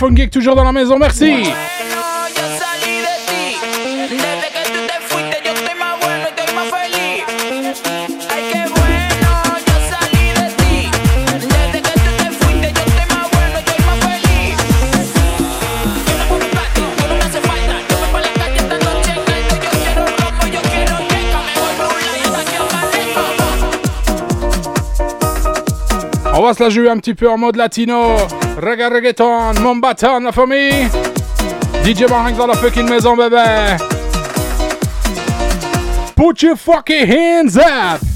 [0.00, 1.30] iPhone Geek toujours dans la maison, merci.
[26.60, 28.16] Se la jouer un petit peu en mode latino.
[28.60, 30.90] Reggae reggaeton, mon bâton, la famille.
[31.82, 33.78] DJ Marinx dans la fucking maison, bébé.
[36.14, 38.09] Put your fucking hands up.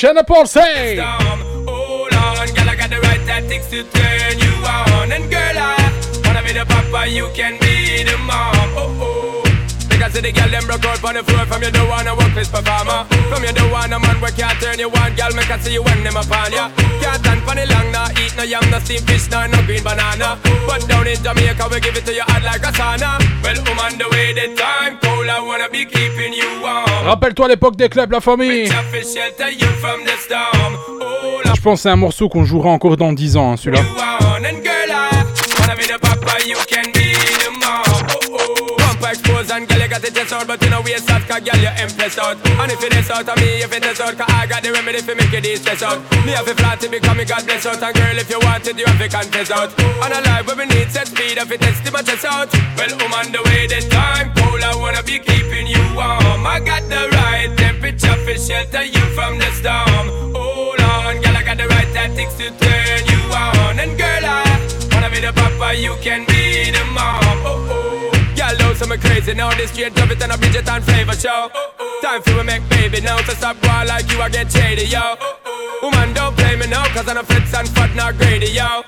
[0.00, 0.96] Shanna Paul say.
[0.96, 5.12] Hold on, girl, I got the right tactics to turn you on.
[5.12, 5.76] And girl, I
[6.24, 8.56] wanna be the papa, you can be the mom.
[8.80, 9.44] Oh, oh.
[9.90, 11.68] Because the girl them broke out on the floor from you.
[13.28, 16.16] From you man where can't turn you on, girl, make I see you when them
[16.16, 16.72] upon ya.
[17.04, 20.40] Can't stand for the long, nah, eat no yam, no fish, no green banana.
[20.66, 23.20] But down in Jamaica, we give it to you like a sauna.
[23.44, 25.09] Well, I'm on the way, the time cold,
[27.04, 28.66] Rappelle-toi l'époque des clubs, la famille.
[31.54, 33.82] Je pense que c'est un morceau qu'on jouera encore dans 10 ans, hein, celui-là.
[39.50, 41.72] And girl, you got the chest out, but you know we out, cause girl, you
[41.82, 42.38] impress out.
[42.46, 44.70] And if it is out of me, if it is out, cause I got the
[44.72, 45.98] remedy for make you de-stress out.
[46.24, 48.66] Me have a flat to become me God bless out, and girl, if you want
[48.66, 49.74] it, you have to confess out.
[49.78, 52.52] And a life where we need set speed, if it to my chest out.
[52.78, 56.46] Well, I'm on the way, this time cold, I wanna be keeping you warm.
[56.46, 60.34] I got the right temperature for shelter you from the storm.
[60.34, 63.78] Hold on, girl, I got the right tactics to turn you on.
[63.82, 64.46] And girl, I
[64.92, 67.42] wanna be the papa, you can be the mom.
[67.42, 67.99] Oh, oh.
[68.50, 69.54] Girl, know some crazy now.
[69.54, 71.50] This straight of it and a Bridget and flavor show.
[72.02, 73.18] Time for we make baby now.
[73.18, 75.14] To stop boy like you, I get shady, yo.
[75.82, 78.82] Woman, don't play me now, cause I'm a fits and fat, not greedy, yo.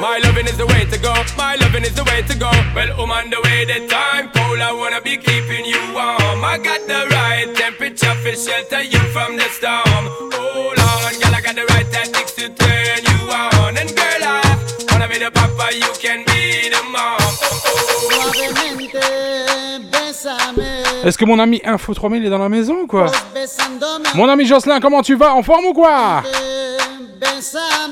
[0.00, 1.14] My loving is the way to go.
[1.36, 2.50] My loving is the way to go.
[2.74, 6.42] Well, woman, the way the time cold, I wanna be keeping you warm.
[6.42, 10.10] I got the right temperature for shelter you from the storm.
[10.34, 13.78] Hold on, girl, I got the right tactics to turn you on.
[13.78, 14.42] And girl, I
[14.90, 17.20] wanna be the papa, you can be the mom.
[17.20, 18.32] Oh,
[18.96, 19.03] oh.
[21.04, 23.12] Est-ce que mon ami Info 3000 est dans la maison ou quoi
[24.14, 26.22] Mon ami Jocelyn, comment tu vas En forme ou quoi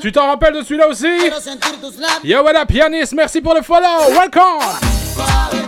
[0.01, 1.07] Tu t'en rappelles de celui-là aussi
[2.23, 3.85] Yo, what up, pianiste Merci pour le follow.
[4.09, 5.62] Welcome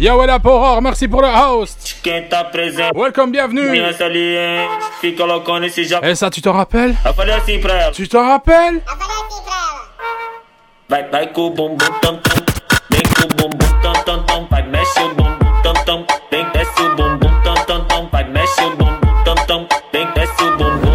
[0.00, 1.96] Yo, what up, Aurore, merci pour le host.
[2.94, 3.76] Welcome, bienvenue.
[6.02, 6.94] Et ça, tu te rappelles?
[7.92, 8.80] Tu te rappelles?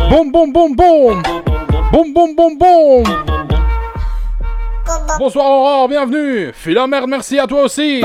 [0.09, 0.31] Boum,
[2.57, 3.03] boum.
[5.19, 6.51] Bonsoir Aurore, bienvenue.
[6.53, 8.01] Philomère, merci à toi aussi.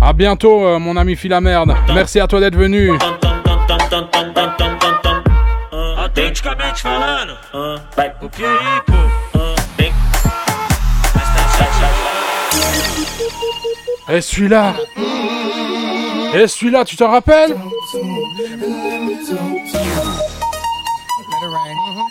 [0.00, 1.74] À bientôt, euh, mon ami Philamerde.
[1.94, 2.90] Merci à toi d'être venu.
[14.08, 14.74] Et celui-là
[16.34, 17.56] Et celui-là, tu te rappelles?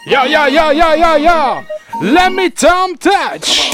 [0.06, 1.66] Yeah, yeah, yeah, yeah, yeah, yeah.
[2.02, 3.72] Let me Tom touch.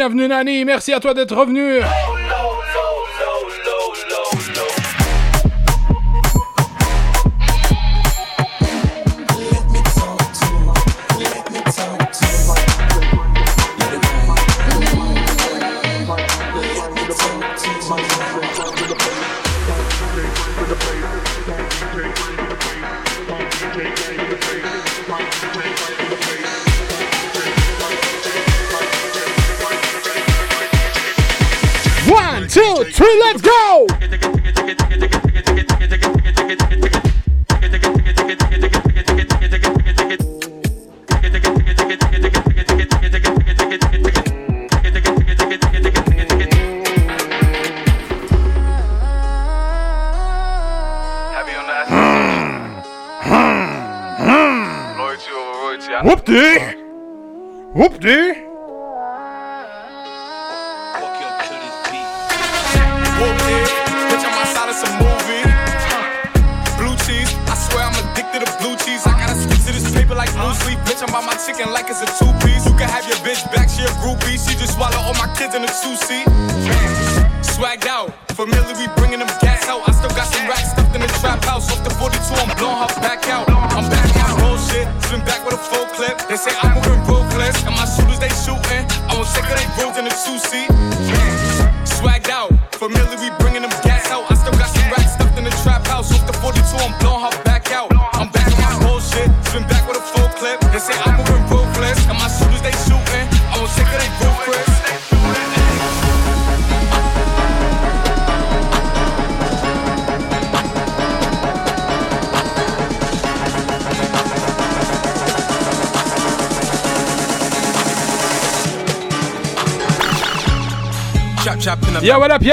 [0.00, 1.80] Re-bienvenue Nani, merci à toi d'être revenu.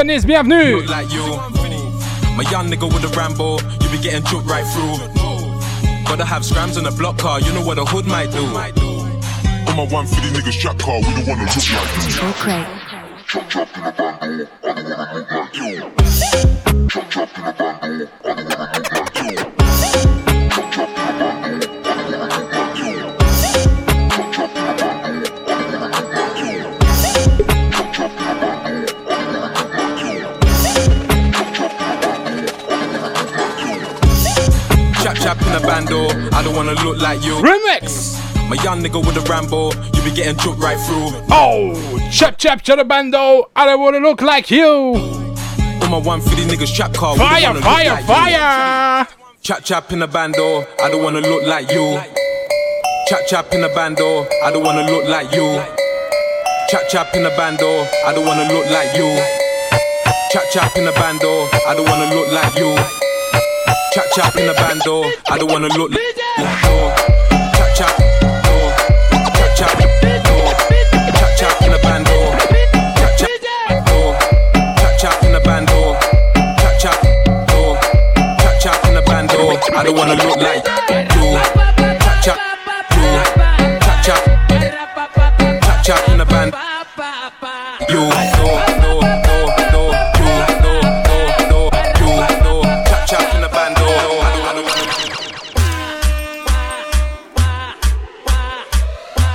[0.08, 0.86] Yo, what up, pianiste, bienvenue.
[2.38, 4.98] My young nigga with a Rambo, you be getting choked right through.
[6.06, 8.46] Gotta have scrams on a block car, you know what a hood might do.
[8.46, 12.12] On my 150 niggas trap car, we don't wanna look like you.
[12.12, 12.36] Chop
[36.68, 37.34] wanna look like you.
[37.36, 38.20] Remix!
[38.50, 41.12] My young nigga with a Rambo, you be getting choked right through.
[41.32, 41.74] Oh,
[42.12, 44.68] chap chap to the bando, I don't wanna look like you.
[44.68, 49.08] All my 150 niggas trap car, Fire, fire, like fire!
[49.10, 49.42] You.
[49.42, 52.02] Chap chap in a bando, I don't wanna look like you.
[53.08, 55.62] Chap chap in a bando, I don't wanna look like you.
[56.70, 59.08] Chap chap in a bando, I don't wanna look like you.
[60.32, 63.07] Chap chap in a bando, I don't wanna look like you.
[63.98, 66.78] Chap chap in a bando, I don't wanna look like you.
[67.58, 67.98] Chap chap,
[69.34, 70.54] chap chap, oh.
[71.16, 72.14] chap chap in a bando.
[72.94, 74.14] Chap chap, oh.
[74.78, 75.98] chap chap in a bando.
[76.62, 77.06] Chap chap,
[77.50, 77.74] oh.
[78.38, 79.58] chap chap in a bando.
[79.76, 81.07] I don't wanna look like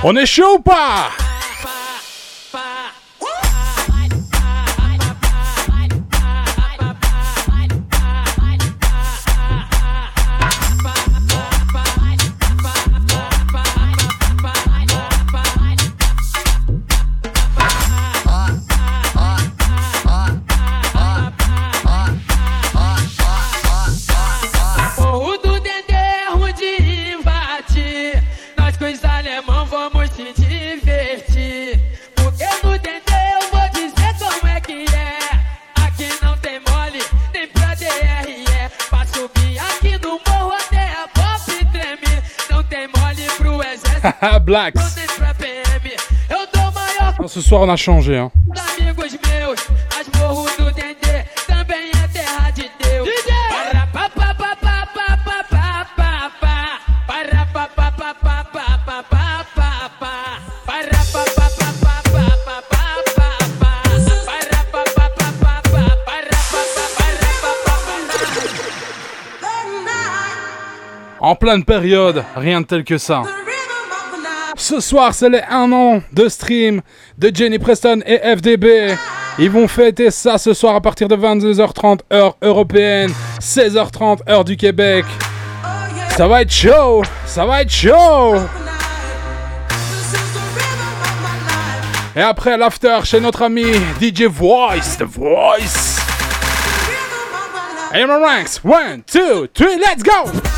[0.05, 1.11] On est chaud ou pas
[44.55, 44.69] Hein,
[47.27, 48.17] ce soir, on a changé.
[48.17, 48.31] Hein.
[71.19, 73.23] En pleine période, rien de tel que ça.
[74.63, 76.81] Ce soir, c'est les 1 an de stream
[77.17, 78.95] de Jenny Preston et FDB.
[79.37, 83.11] Ils vont fêter ça ce soir à partir de 22h30 heure européenne,
[83.41, 85.03] 16h30 heure du Québec.
[86.15, 88.35] Ça va être chaud, ça va être chaud.
[92.15, 93.65] Et après l'after chez notre ami
[93.99, 95.99] DJ Voice, The Voice.
[97.93, 100.52] Mon ranks, 1, 2, 3, let's go!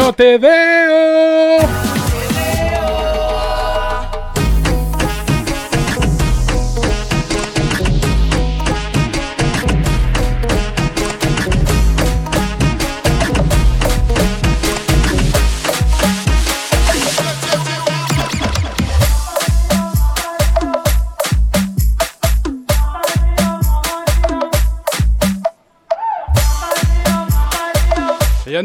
[0.00, 1.49] No te veo.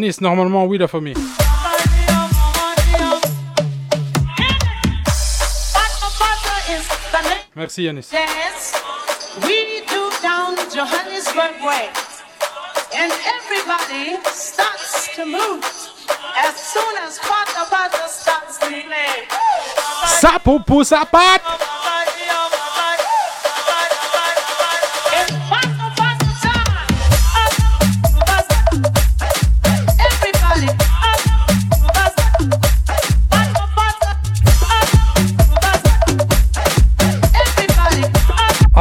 [0.06, 1.15] Yanis, normalement, oui, la famille.
[7.56, 8.10] Merci Yanis.
[8.11, 8.73] Dance,
[9.48, 11.90] we do down Johannesburg way.
[12.95, 15.64] And everybody starts to move
[16.38, 19.27] as soon as Pata Pata starts to play.
[20.22, 20.86] Sapo pour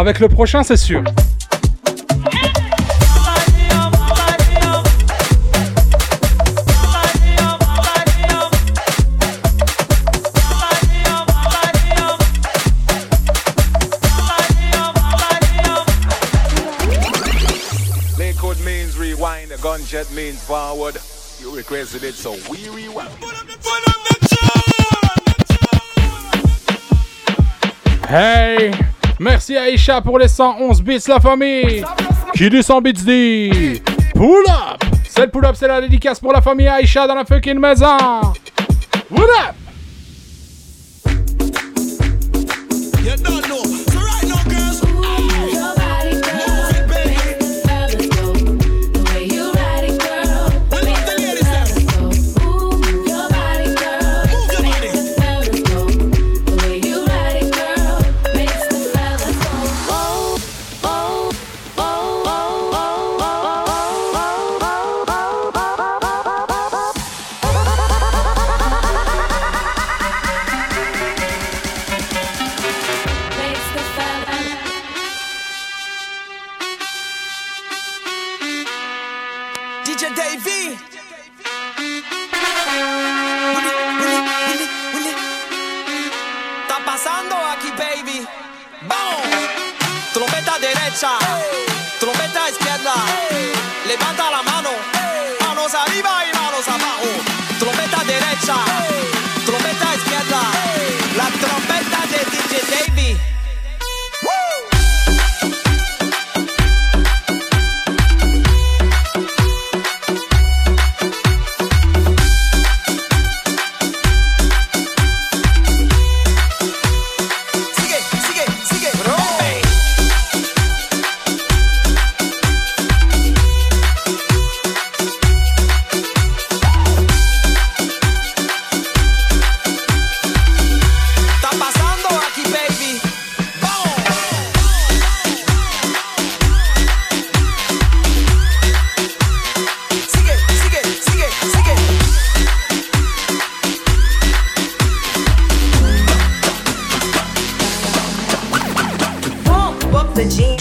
[0.05, 1.03] Avec le prochain, c'est sûr.
[19.63, 20.99] Gunjet means forward.
[21.41, 23.09] You requested it, so we rewind.
[28.07, 28.84] Hey!
[29.21, 31.85] Merci Aïcha pour les 111 bits, la famille!
[32.35, 33.83] Qui dit 100 bits dit
[34.15, 34.83] Pull up!
[35.09, 37.97] C'est le pull up, c'est la dédicace pour la famille Aïcha dans la fucking maison!
[39.11, 39.64] What up?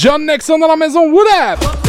[0.00, 1.80] John Nexon dans la maison, what up?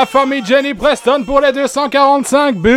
[0.00, 2.70] La famille Jenny Preston pour les 245 buts.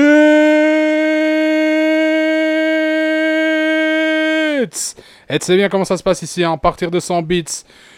[5.29, 7.45] Et tu sais bien comment ça se passe ici, hein, à partir de 100 bits.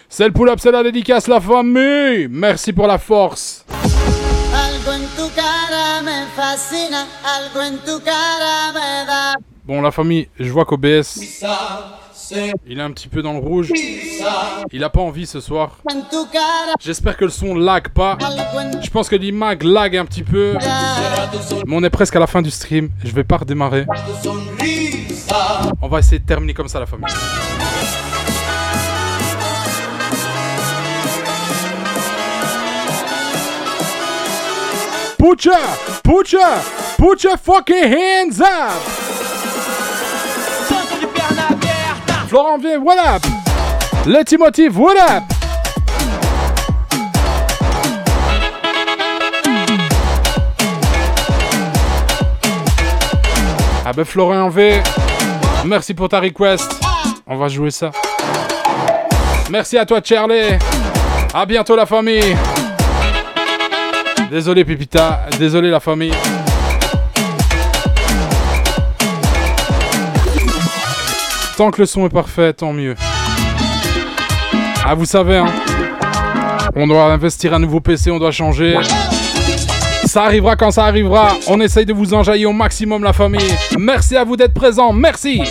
[0.07, 2.27] C'est le pull-up, c'est la dédicace, la famille.
[2.29, 3.65] Merci pour la force.
[9.65, 11.17] Bon, la famille, je vois qu'OBS,
[12.65, 13.71] il est un petit peu dans le rouge.
[14.71, 15.77] Il a pas envie ce soir.
[16.79, 18.17] J'espère que le son lag pas.
[18.83, 20.57] Je pense que l'imag lag un petit peu.
[21.67, 22.89] Mais on est presque à la fin du stream.
[23.03, 23.85] Je vais pas redémarrer.
[25.81, 27.05] On va essayer de terminer comme ça, la famille.
[35.17, 36.63] Put your,
[36.97, 39.04] put fucking hands up!
[42.35, 43.23] Florent vient, what up?
[44.05, 45.23] Le Timothy, what up?
[53.85, 54.83] Ah ben Florian V,
[55.63, 56.77] merci pour ta request.
[57.25, 57.91] On va jouer ça.
[59.49, 60.59] Merci à toi Charlie.
[61.33, 62.35] À bientôt la famille.
[64.29, 66.11] Désolé Pipita, désolé la famille.
[71.57, 72.95] Tant que le son est parfait, tant mieux.
[74.85, 75.47] Ah vous savez, hein,
[76.75, 78.77] on doit investir un nouveau PC, on doit changer.
[80.05, 81.37] Ça arrivera quand ça arrivera.
[81.47, 83.53] On essaye de vous enjailler au maximum la famille.
[83.79, 84.93] Merci à vous d'être présents.
[84.93, 85.41] Merci.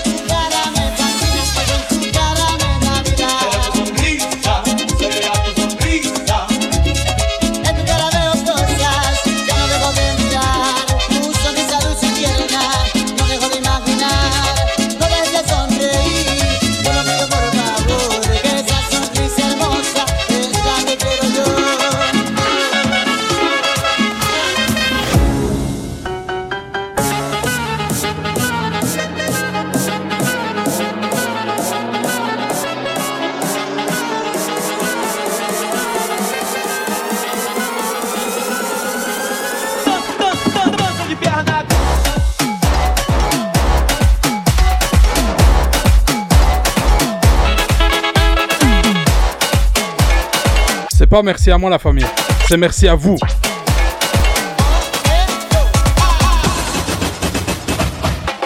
[51.23, 52.07] Merci à moi la famille.
[52.49, 53.17] C'est merci à vous.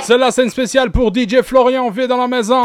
[0.02, 2.62] C'est la scène spéciale pour DJ Florian V dans la maison.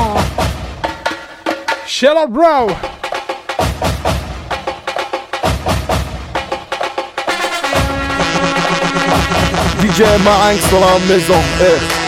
[1.85, 2.69] Shell out, bro.
[9.81, 11.35] DJ Marinx sur la maison.
[11.61, 12.02] eh.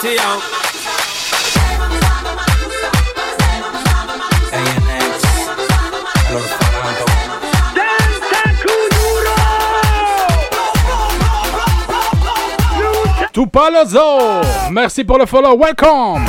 [0.00, 0.42] Dirty out.
[13.32, 14.00] Tupalozo.
[14.70, 15.56] Merci pour le follow.
[15.56, 16.26] Welcome.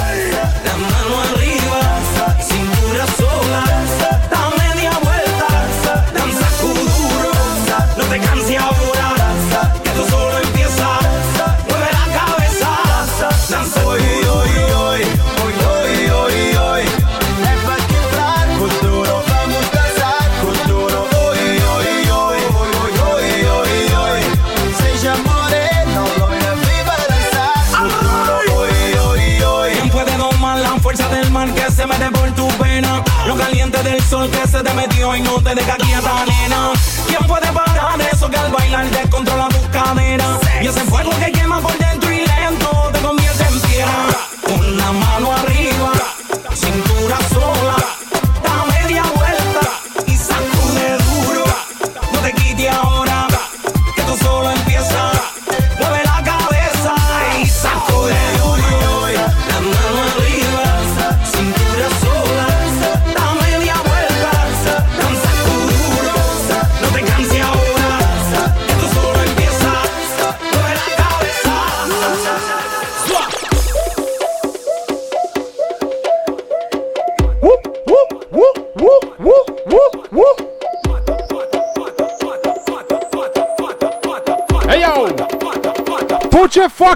[33.30, 36.72] Lo caliente del sol que se te metió y no te deja quieta, nena.
[37.06, 40.40] ¿Quién puede parar eso que al bailar descontrola tus caderas?
[40.60, 41.89] Y ese fuego que quema por dentro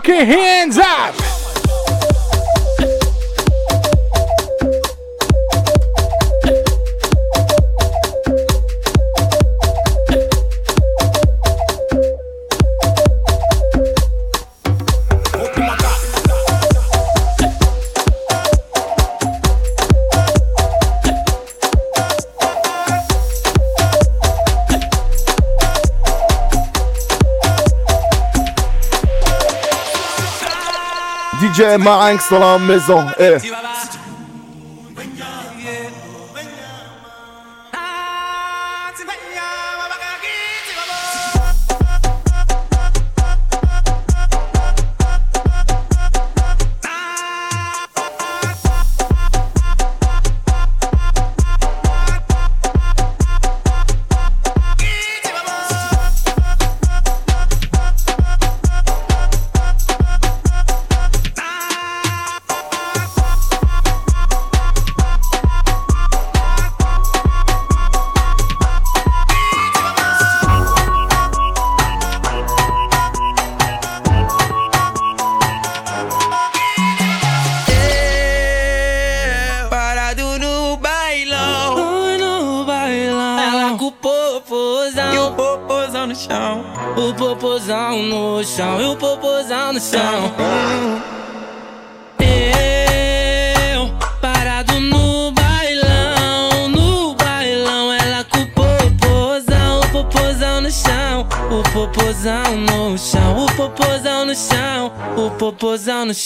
[0.04, 1.23] fucking hands up!
[31.78, 33.06] DJ Marinx dans la maison.
[33.20, 33.38] Eh.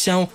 [0.08, 0.30] coração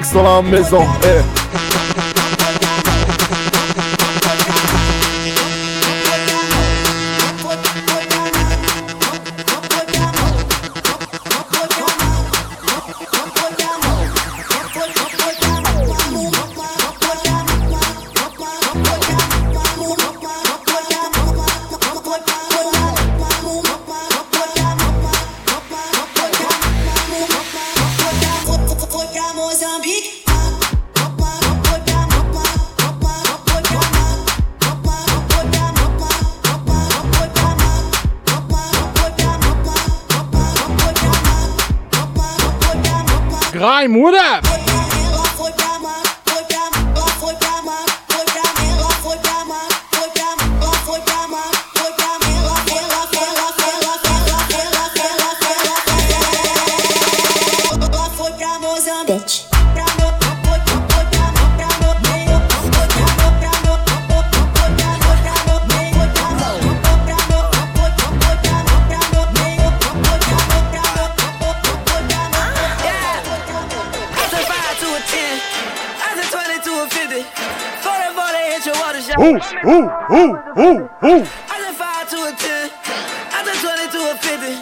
[0.00, 0.82] Marinx dans la maison.
[1.04, 1.39] Eh.
[83.32, 84.54] I said twenty to a fifty.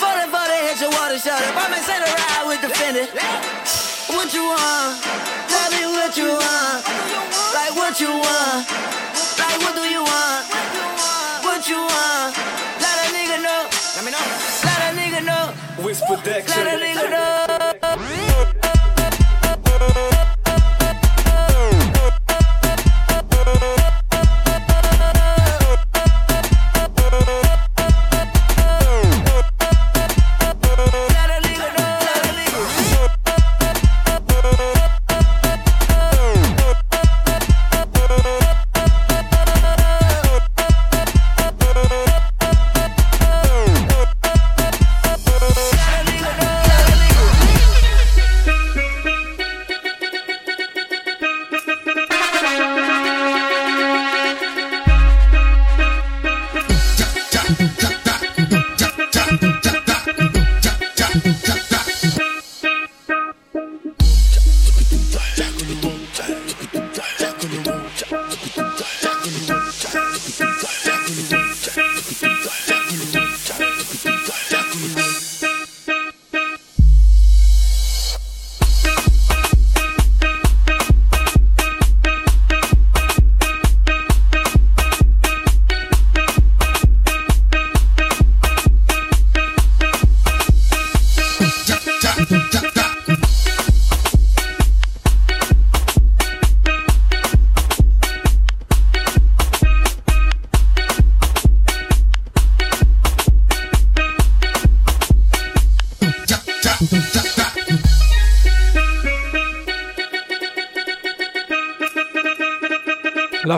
[0.00, 1.40] Forty, forty, hit your water shot.
[1.40, 1.56] up.
[1.56, 3.04] I may say the ride with the Fendi.
[4.12, 5.02] What you want?
[5.48, 6.84] Tell me what you want.
[7.54, 8.66] Like what you want.
[9.38, 10.42] Like what do you want?
[11.44, 12.36] What you want?
[12.80, 13.62] Let a nigga know.
[13.96, 14.24] Let me know.
[14.64, 15.44] Let a nigga know.
[15.84, 16.48] Whisper that.
[16.48, 18.85] Let a nigga know.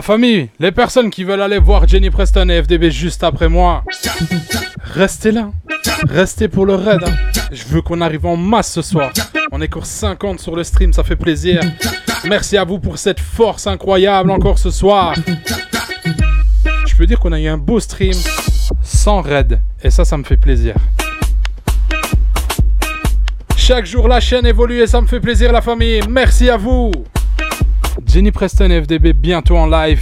[0.09, 3.83] Famille, les personnes qui veulent aller voir Jenny Preston et FDB juste après moi,
[4.95, 5.51] restez là.
[6.09, 7.01] Restez pour le raid.
[7.05, 7.13] hein.
[7.51, 9.11] Je veux qu'on arrive en masse ce soir.
[9.51, 11.61] On est encore 50 sur le stream, ça fait plaisir.
[12.27, 15.13] Merci à vous pour cette force incroyable encore ce soir.
[16.87, 18.13] Je peux dire qu'on a eu un beau stream
[18.81, 19.61] sans raid.
[19.83, 20.73] Et ça, ça me fait plaisir.
[23.55, 26.01] Chaque jour, la chaîne évolue et ça me fait plaisir, la famille.
[26.09, 26.91] Merci à vous.
[28.11, 30.01] Jenny Preston et FDB bientôt en live.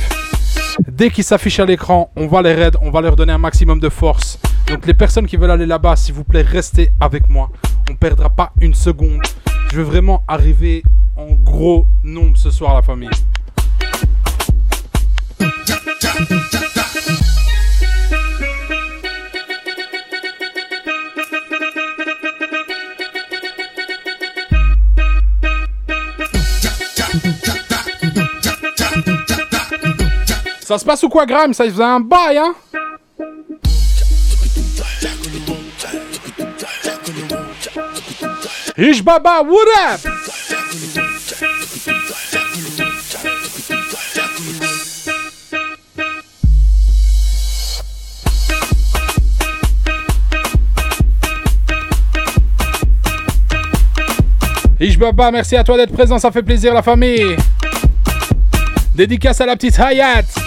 [0.88, 3.82] Dès qu'ils s'affichent à l'écran, on va les raid, on va leur donner un maximum
[3.82, 4.40] de force.
[4.68, 7.50] Donc les personnes qui veulent aller là-bas, s'il vous plaît, restez avec moi.
[7.90, 9.22] On ne perdra pas une seconde.
[9.72, 10.84] Je veux vraiment arriver
[11.18, 13.10] en gros nombre ce soir, la famille.
[30.68, 31.53] Ça se passe ou quoi, Graham?
[31.53, 32.53] Ça faisait un bail, hein?
[38.77, 39.61] Ish Baba, what
[39.94, 40.02] up?
[54.81, 54.99] Ish
[55.31, 57.38] merci à toi d'être présent, ça fait plaisir la famille.
[58.94, 60.47] Dédicace à la petite Hayat.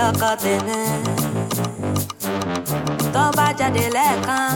[0.00, 0.78] lọ́kọ̀ tèmi.
[3.14, 4.48] Tó bá jáde lẹ́ẹ̀kan,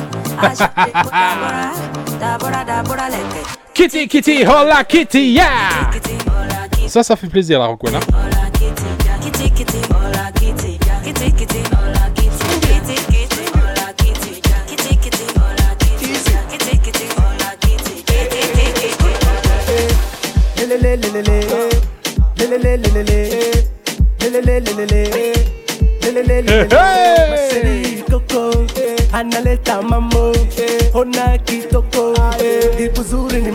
[0.48, 1.66] àṣìṣe kó dàbọ̀rà,
[2.22, 3.44] dàbọ̀rà dàbọ̀rà lẹ̀kẹ̀.
[3.76, 5.90] Kitty, Kitty, hola Kitty, yeah
[6.86, 7.98] Ça, ça fait plaisir la Rockwell.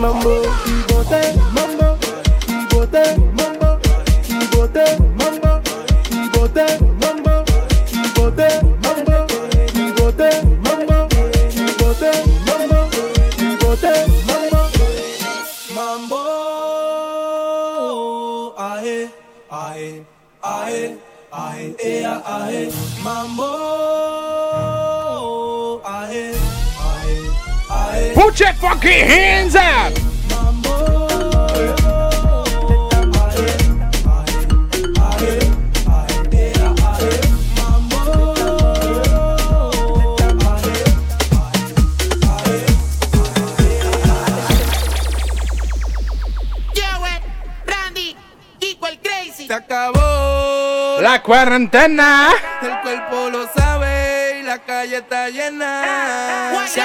[0.00, 0.42] Mambo,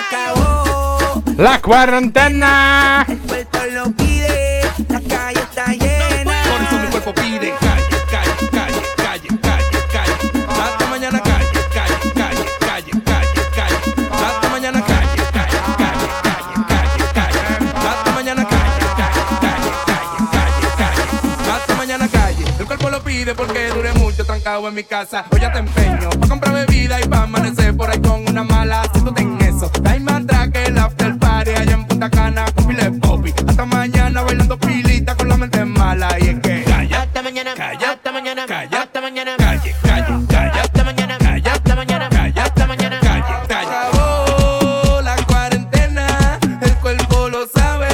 [0.07, 1.23] acabó.
[1.38, 3.06] La cuarentena.
[3.07, 6.44] El cuerpo lo pide, la calle está llena.
[6.44, 10.15] Por eso mi cuerpo pide calle, calle, calle, calle, calle, calle.
[10.61, 13.77] Hasta mañana calle, calle, calle, calle, calle, calle.
[14.11, 17.41] Hasta mañana calle, calle, calle, calle, calle, calle.
[17.88, 21.52] Hasta mañana calle, calle, calle, calle, calle, calle.
[21.52, 22.45] Hasta mañana calle.
[22.60, 25.26] El cuerpo lo pide porque dure mucho trancado en mi casa.
[25.32, 28.84] Hoy ya te empeño pa' comprar bebida y pa' amanecer por ahí con una mala.
[28.94, 32.46] Si tú ten eso, dai más atrás que el after party allá en Punta Cana
[32.54, 33.34] con pile popi.
[33.48, 36.10] Hasta mañana bailando pilita con la mente mala.
[36.20, 37.92] Y es que calla, Hasta mañana, Calla.
[37.92, 38.82] hasta mañana, Calla.
[38.84, 41.52] hasta mañana, calle, calle, calla, hasta mañana, Calla.
[41.54, 42.44] hasta mañana, Calla.
[42.44, 43.00] hasta mañana.
[43.02, 43.76] calle, calle.
[43.76, 47.88] Acabó la cuarentena, el cuerpo lo sabe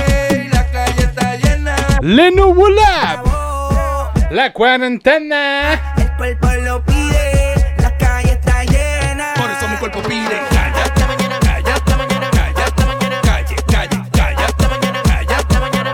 [0.44, 1.08] y la calle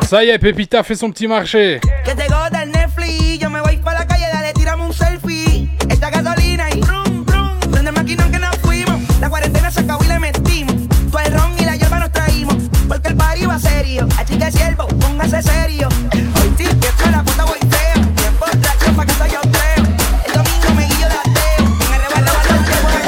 [0.07, 1.81] Ça y est, Pépita fait son petit marché.
[2.05, 5.69] Que te goda el Netflix, yo me voy pa' la calle, dale, tírame un selfie.
[5.89, 7.59] Esta gasolina y brum, brum.
[7.69, 10.75] Donde maquinón que nos fuimos, la cuarentena se acabó y le metimos.
[11.11, 12.55] Todo el ron y la hierba nos traímos,
[12.87, 14.07] porque el party va serio.
[14.17, 15.89] Aquí de siervo, póngase serio.
[16.13, 18.01] Hoy sí que esto la puta voy feo.
[18.15, 19.83] Bien borracho pa' casa yo creo.
[20.25, 21.65] El domingo me guillo de ateo.
[21.85, 22.99] En el rebato los llevo de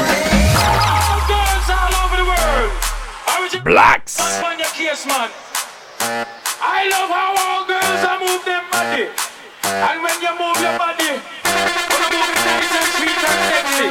[0.68, 2.72] All girls all over the world.
[3.40, 4.18] Original Blacks.
[6.62, 9.08] I love how all girls are move them body.
[9.64, 11.20] And when you move your body, you
[12.12, 13.88] move it nice and sweet and sexy.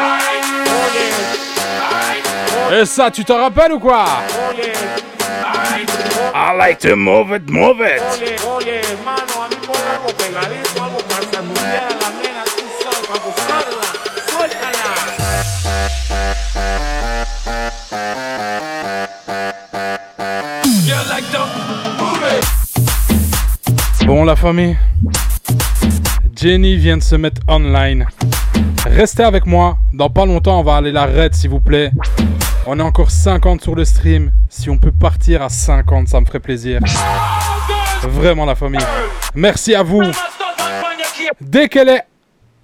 [0.00, 0.44] Alright?
[0.66, 1.92] Oh yeah.
[1.92, 2.24] Alright?
[2.80, 4.04] Et ça, tu t'en rappelles ou quoi?
[4.06, 4.72] Oh yeah.
[5.44, 5.90] Alright?
[6.34, 8.00] I like to move it, move it.
[8.00, 12.64] Oye, oye, hermano, a mí por algo pegadito, algo para saludar a la nena, tú
[12.82, 13.88] sabes, para gozarla.
[14.26, 14.94] Suéltala.
[24.16, 24.78] Bon, la famille?
[26.34, 28.06] Jenny vient de se mettre online.
[28.86, 29.76] Restez avec moi.
[29.92, 31.90] Dans pas longtemps, on va aller la raid, s'il vous plaît.
[32.64, 34.32] On est encore 50 sur le stream.
[34.48, 36.80] Si on peut partir à 50, ça me ferait plaisir.
[38.04, 38.80] Vraiment, la famille.
[39.34, 40.00] Merci à vous.
[41.42, 42.04] Dès qu'elle est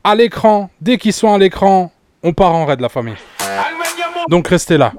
[0.02, 1.92] à l'écran, dès qu'ils sont à l'écran,
[2.22, 3.16] on part en raid, la famille.
[4.30, 4.94] Donc restez là.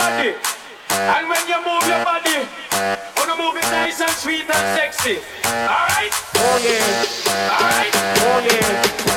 [0.03, 0.35] Body.
[0.91, 2.43] And when you move your body,
[3.15, 5.19] wanna move it nice and sweet and sexy.
[5.45, 6.11] Alright?
[6.35, 7.05] Oh yeah.
[7.55, 7.93] Alright?
[8.27, 9.12] Oh yeah.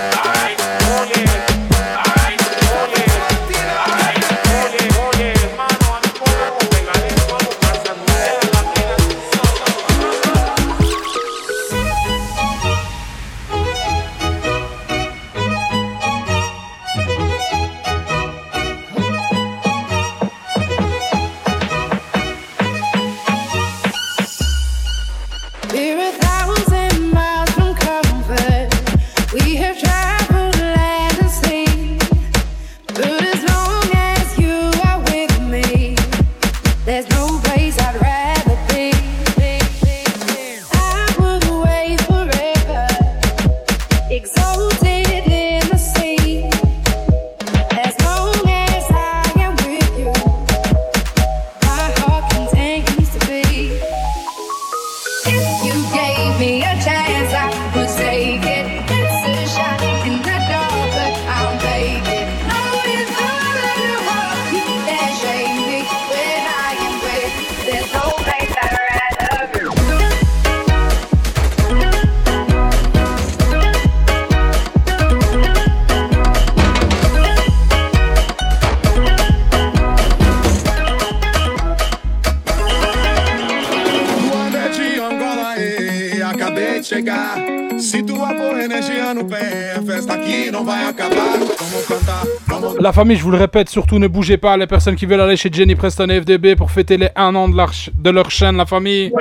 [87.07, 87.39] Chegar.
[87.79, 91.39] Se tua boa energia no pé, a festa aqui não vai acabar.
[91.39, 94.57] Vamos cantar, vamos La famille, je vous le répète, surtout ne bougez pas.
[94.57, 97.49] Les personnes qui veulent aller chez Jenny Preston et FDB pour fêter les 1 an
[97.49, 99.13] de leur, ch- de leur chaîne, la famille.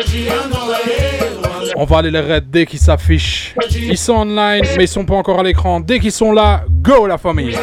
[1.75, 3.53] On va aller les raid dès qu'ils s'affichent.
[3.75, 5.79] Ils sont online, mais ils sont pas encore à l'écran.
[5.81, 7.55] Dès qu'ils sont là, go la famille.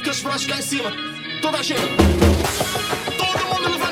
[0.09, 0.91] com os braços cá em cima.
[1.43, 1.83] Toda a gente.
[3.19, 3.88] Todo mundo levanta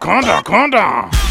[0.00, 1.29] Conda, Conda!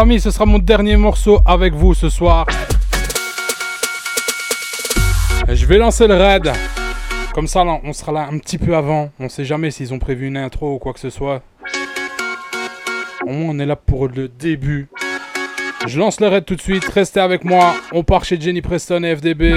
[0.00, 2.46] Famille, ce sera mon dernier morceau avec vous ce soir.
[5.48, 6.52] Je vais lancer le raid.
[7.34, 9.10] Comme ça, on sera là un petit peu avant.
[9.18, 11.42] On sait jamais s'ils ont prévu une intro ou quoi que ce soit.
[13.26, 14.88] Au moins, on est là pour le début.
[15.84, 16.84] Je lance le raid tout de suite.
[16.84, 17.74] Restez avec moi.
[17.90, 19.56] On part chez Jenny Preston et FDB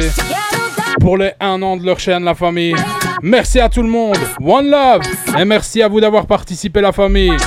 [0.99, 2.75] pour les 1 an de leur chaîne, la famille.
[3.21, 4.17] Merci à tout le monde.
[4.43, 5.01] One love.
[5.37, 7.37] Et merci à vous d'avoir participé, la famille.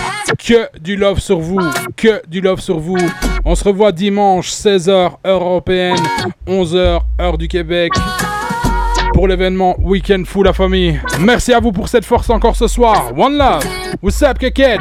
[0.46, 1.58] Que du love sur vous.
[1.96, 2.98] Que du love sur vous.
[3.46, 5.96] On se revoit dimanche, 16h, heure européenne,
[6.46, 7.92] 11h, heure du Québec.
[9.14, 11.00] Pour l'événement Weekend Fou, la famille.
[11.18, 13.10] Merci à vous pour cette force encore ce soir.
[13.16, 13.64] One love.
[14.02, 14.80] What's up, Keket?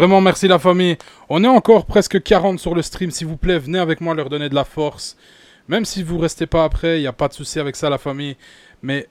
[0.00, 0.96] Vraiment merci la famille.
[1.28, 3.10] On est encore presque 40 sur le stream.
[3.10, 5.14] S'il vous plaît, venez avec moi leur donner de la force.
[5.68, 7.98] Même si vous restez pas après, il n'y a pas de souci avec ça la
[7.98, 8.38] famille.
[8.80, 9.08] Mais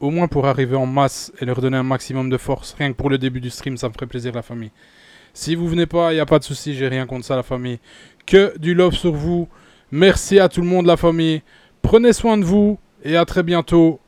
[0.00, 2.74] au moins pour arriver en masse et leur donner un maximum de force.
[2.78, 4.70] Rien que pour le début du stream, ça me ferait plaisir la famille.
[5.34, 7.42] Si vous venez pas, il n'y a pas de souci, j'ai rien contre ça la
[7.42, 7.78] famille.
[8.24, 9.46] Que du love sur vous.
[9.92, 11.42] Merci à tout le monde la famille.
[11.82, 14.00] Prenez soin de vous et à très bientôt.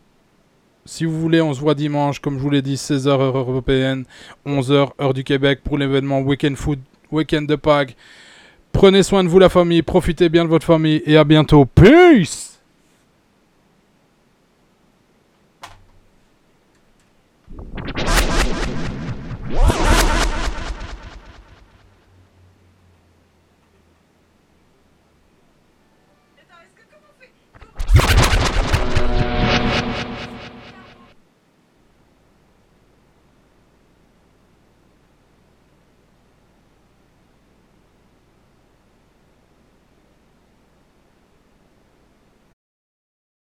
[0.84, 4.04] Si vous voulez, on se voit dimanche, comme je vous l'ai dit, 16h heure européenne,
[4.46, 6.80] 11h heure du Québec pour l'événement Weekend Food,
[7.12, 7.96] Weekend de Pâques.
[8.72, 11.66] Prenez soin de vous la famille, profitez bien de votre famille et à bientôt.
[11.66, 12.51] Peace